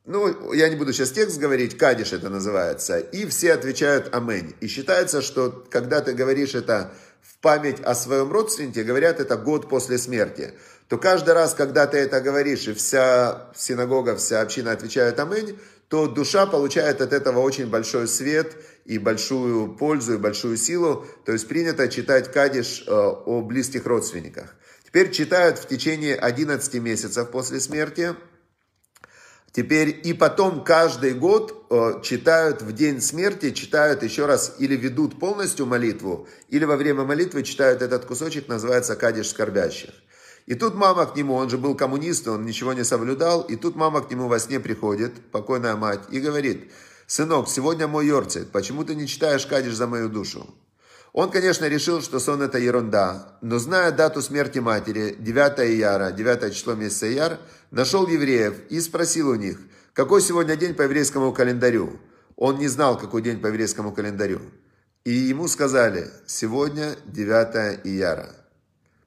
ну, 0.09 0.53
я 0.55 0.69
не 0.71 0.77
буду 0.77 0.93
сейчас 0.93 1.11
текст 1.11 1.39
говорить, 1.39 1.77
кадиш 1.77 2.13
это 2.13 2.31
называется, 2.31 2.99
и 2.99 3.27
все 3.27 3.53
отвечают 3.53 4.15
амень. 4.15 4.55
И 4.61 4.67
считается, 4.67 5.21
что 5.21 5.67
когда 5.71 6.01
ты 6.01 6.15
говоришь 6.15 6.55
это 6.55 6.93
в 7.21 7.37
память 7.39 7.81
о 7.83 7.95
своем 7.95 8.33
родственнике, 8.33 8.85
говорят, 8.85 9.21
это 9.21 9.37
год 9.37 9.69
после 9.69 9.99
смерти. 9.99 10.55
то 10.89 10.97
каждый 10.97 11.35
раз, 11.35 11.53
когда 11.53 11.87
ты 11.87 11.99
это 11.99 12.23
говоришь, 12.23 12.67
и 12.69 12.73
вся 12.73 13.51
синагога, 13.55 14.17
вся 14.17 14.41
община 14.41 14.73
отвечает 14.73 15.21
«Аминь», 15.21 15.59
то 15.89 16.07
душа 16.07 16.47
получает 16.47 17.03
от 17.03 17.13
этого 17.13 17.41
очень 17.41 17.67
большой 17.67 18.09
свет 18.09 18.57
и 18.87 18.99
большую 18.99 19.75
пользу, 19.77 20.15
и 20.15 20.19
большую 20.19 20.57
силу. 20.57 21.07
То 21.27 21.33
есть 21.33 21.47
принято 21.49 21.89
читать 21.89 22.33
кадиш 22.33 22.85
э, 22.87 22.91
о 22.91 23.43
близких 23.43 23.85
родственниках. 23.85 24.55
Теперь 24.85 25.11
читают 25.11 25.59
в 25.59 25.69
течение 25.69 26.15
11 26.15 26.75
месяцев 26.75 27.31
после 27.31 27.61
смерти. 27.61 28.15
Теперь 29.53 30.01
и 30.05 30.13
потом 30.13 30.63
каждый 30.63 31.15
год 31.15 31.67
э, 31.71 32.03
читают 32.03 32.61
в 32.61 32.73
день 32.73 33.01
смерти, 33.01 33.51
читают 33.51 34.03
еще 34.03 34.27
раз 34.27 34.57
или 34.59 34.77
ведут 34.77 35.19
полностью 35.19 35.65
молитву, 35.65 36.29
или 36.49 36.65
во 36.65 36.77
время 36.77 37.05
молитвы 37.05 37.43
читают 37.43 37.81
этот 37.81 38.05
кусочек, 38.05 38.49
называется 38.49 38.95
«Кадиш 38.95 39.31
скорбящих». 39.31 39.91
И 40.47 40.55
тут 40.55 40.75
мама 40.75 41.07
к 41.07 41.17
нему, 41.17 41.35
он 41.35 41.51
же 41.51 41.59
был 41.59 41.75
коммунист, 41.75 42.29
он 42.29 42.45
ничего 42.45 42.73
не 42.73 42.85
соблюдал, 42.85 43.43
и 43.43 43.57
тут 43.57 43.75
мама 43.75 44.03
к 44.03 44.11
нему 44.11 44.29
во 44.29 44.39
сне 44.39 44.61
приходит, 44.61 45.31
покойная 45.31 45.77
мать, 45.77 46.01
и 46.11 46.21
говорит, 46.21 46.71
«Сынок, 47.07 47.49
сегодня 47.49 47.89
мой 47.89 48.07
Йорцит, 48.07 48.51
почему 48.51 48.85
ты 48.85 48.95
не 48.95 49.07
читаешь 49.07 49.47
Кадиш 49.47 49.75
за 49.75 49.87
мою 49.87 50.09
душу?» 50.09 50.47
Он, 51.13 51.31
конечно, 51.31 51.65
решил, 51.67 52.03
что 52.03 52.21
сон 52.21 52.43
это 52.43 52.59
ерунда, 52.59 53.39
но 53.41 53.59
зная 53.59 53.93
дату 53.93 54.21
смерти 54.23 54.59
матери, 54.59 55.17
9 55.19 55.59
Ияра, 55.71 56.11
9 56.11 56.55
число 56.55 56.75
месяца 56.75 57.11
Ияр, 57.11 57.39
нашел 57.71 58.07
евреев 58.07 58.55
и 58.69 58.81
спросил 58.81 59.31
у 59.31 59.35
них, 59.35 59.59
какой 59.95 60.21
сегодня 60.21 60.57
день 60.57 60.75
по 60.75 60.83
еврейскому 60.83 61.33
календарю. 61.33 61.99
Он 62.37 62.59
не 62.59 62.69
знал, 62.69 62.99
какой 62.99 63.23
день 63.23 63.41
по 63.41 63.49
еврейскому 63.49 63.93
календарю. 63.93 64.41
И 65.05 65.13
ему 65.13 65.49
сказали, 65.49 66.11
сегодня 66.27 66.95
9 67.07 67.81
Ияра. 67.85 68.35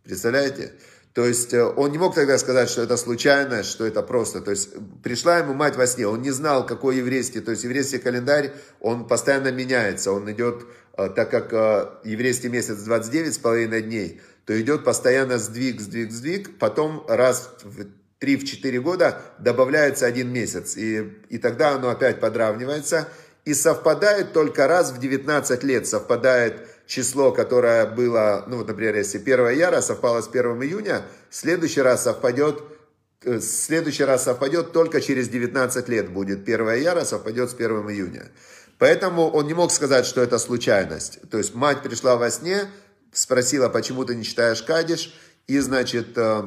Представляете? 0.03 0.73
То 1.13 1.25
есть 1.25 1.53
э, 1.53 1.63
он 1.63 1.91
не 1.91 1.97
мог 1.97 2.15
тогда 2.15 2.37
сказать, 2.37 2.69
что 2.69 2.81
это 2.81 2.95
случайно, 2.95 3.63
что 3.63 3.85
это 3.85 4.01
просто. 4.01 4.39
То 4.41 4.51
есть 4.51 4.69
пришла 5.03 5.39
ему 5.39 5.53
мать 5.53 5.75
во 5.75 5.85
сне, 5.85 6.07
он 6.07 6.21
не 6.21 6.31
знал, 6.31 6.65
какой 6.65 6.97
еврейский. 6.97 7.41
То 7.41 7.51
есть 7.51 7.63
еврейский 7.63 7.97
календарь, 7.97 8.53
он 8.79 9.07
постоянно 9.07 9.51
меняется. 9.51 10.13
Он 10.13 10.31
идет, 10.31 10.65
так 11.09 11.31
как 11.31 11.53
э, 11.53 11.89
еврейский 12.03 12.49
месяц 12.49 12.77
29 12.83 13.33
с 13.33 13.37
половиной 13.37 13.81
дней, 13.81 14.21
то 14.45 14.59
идет 14.59 14.83
постоянно 14.83 15.37
сдвиг, 15.37 15.79
сдвиг, 15.79 16.11
сдвиг. 16.11 16.57
Потом 16.59 17.05
раз 17.07 17.51
в 17.63 17.85
3-4 18.19 18.79
года 18.79 19.21
добавляется 19.39 20.05
один 20.05 20.31
месяц. 20.31 20.75
И, 20.77 21.17
и 21.29 21.37
тогда 21.37 21.71
оно 21.71 21.89
опять 21.89 22.19
подравнивается. 22.19 23.07
И 23.45 23.53
совпадает 23.53 24.33
только 24.33 24.67
раз 24.67 24.91
в 24.91 24.99
19 24.99 25.63
лет. 25.63 25.87
Совпадает 25.87 26.67
число, 26.85 27.31
которое 27.31 27.85
было, 27.85 28.43
ну 28.47 28.57
вот, 28.57 28.67
например, 28.67 28.95
если 28.95 29.17
1 29.17 29.49
яра 29.57 29.81
совпало 29.81 30.21
с 30.21 30.27
1 30.27 30.61
июня, 30.63 31.03
следующий 31.29 31.81
раз 31.81 32.03
совпадет, 32.03 32.61
э, 32.61 32.70
следующий 33.23 34.03
раз 34.03 34.23
совпадет 34.23 34.71
только 34.71 35.01
через 35.01 35.29
19 35.29 35.89
лет 35.89 36.11
будет 36.11 36.41
1 36.41 36.75
яра 36.75 37.05
совпадет 37.05 37.49
с 37.49 37.53
1 37.53 37.69
июня. 37.89 38.31
Поэтому 38.77 39.29
он 39.29 39.45
не 39.45 39.53
мог 39.53 39.71
сказать, 39.71 40.05
что 40.05 40.21
это 40.21 40.39
случайность. 40.39 41.19
То 41.29 41.37
есть 41.37 41.53
мать 41.53 41.83
пришла 41.83 42.15
во 42.15 42.31
сне, 42.31 42.67
спросила, 43.11 43.69
почему 43.69 44.05
ты 44.05 44.15
не 44.15 44.23
читаешь 44.23 44.63
Кадиш, 44.63 45.13
и, 45.47 45.59
значит, 45.59 46.17
э, 46.17 46.43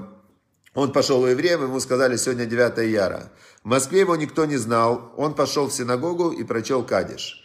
он 0.75 0.93
пошел 0.93 1.23
у 1.23 1.27
евреев, 1.27 1.61
ему 1.61 1.79
сказали, 1.79 2.17
сегодня 2.17 2.47
9 2.47 2.91
яра. 2.91 3.31
В 3.63 3.69
Москве 3.69 4.01
его 4.01 4.17
никто 4.17 4.45
не 4.47 4.57
знал, 4.57 5.13
он 5.17 5.35
пошел 5.35 5.69
в 5.69 5.73
синагогу 5.73 6.31
и 6.31 6.43
прочел 6.43 6.85
Кадиш. 6.85 7.45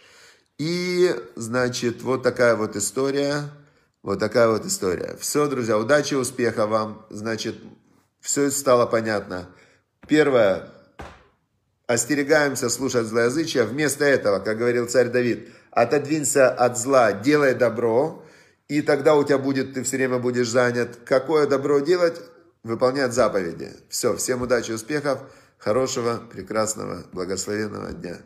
И, 0.58 1.14
значит, 1.36 2.02
вот 2.02 2.22
такая 2.22 2.56
вот 2.56 2.76
история. 2.76 3.44
Вот 4.02 4.18
такая 4.18 4.48
вот 4.48 4.64
история. 4.64 5.16
Все, 5.20 5.46
друзья, 5.46 5.78
удачи, 5.78 6.14
успеха 6.14 6.66
вам. 6.66 7.06
Значит, 7.10 7.56
все 8.20 8.50
стало 8.50 8.86
понятно. 8.86 9.48
Первое. 10.06 10.70
Остерегаемся 11.86 12.68
слушать 12.68 13.06
злоязычия. 13.06 13.64
Вместо 13.64 14.04
этого, 14.04 14.38
как 14.38 14.58
говорил 14.58 14.88
царь 14.88 15.08
Давид, 15.08 15.48
отодвинься 15.70 16.48
от 16.48 16.78
зла, 16.78 17.12
делай 17.12 17.54
добро, 17.54 18.24
и 18.68 18.82
тогда 18.82 19.16
у 19.16 19.24
тебя 19.24 19.38
будет, 19.38 19.74
ты 19.74 19.82
все 19.82 19.96
время 19.96 20.18
будешь 20.18 20.48
занят. 20.48 20.98
Какое 21.04 21.46
добро 21.46 21.80
делать? 21.80 22.20
Выполнять 22.62 23.12
заповеди. 23.12 23.72
Все, 23.88 24.16
всем 24.16 24.42
удачи, 24.42 24.70
успехов, 24.70 25.20
хорошего, 25.58 26.20
прекрасного, 26.30 27.04
благословенного 27.12 27.92
дня. 27.92 28.18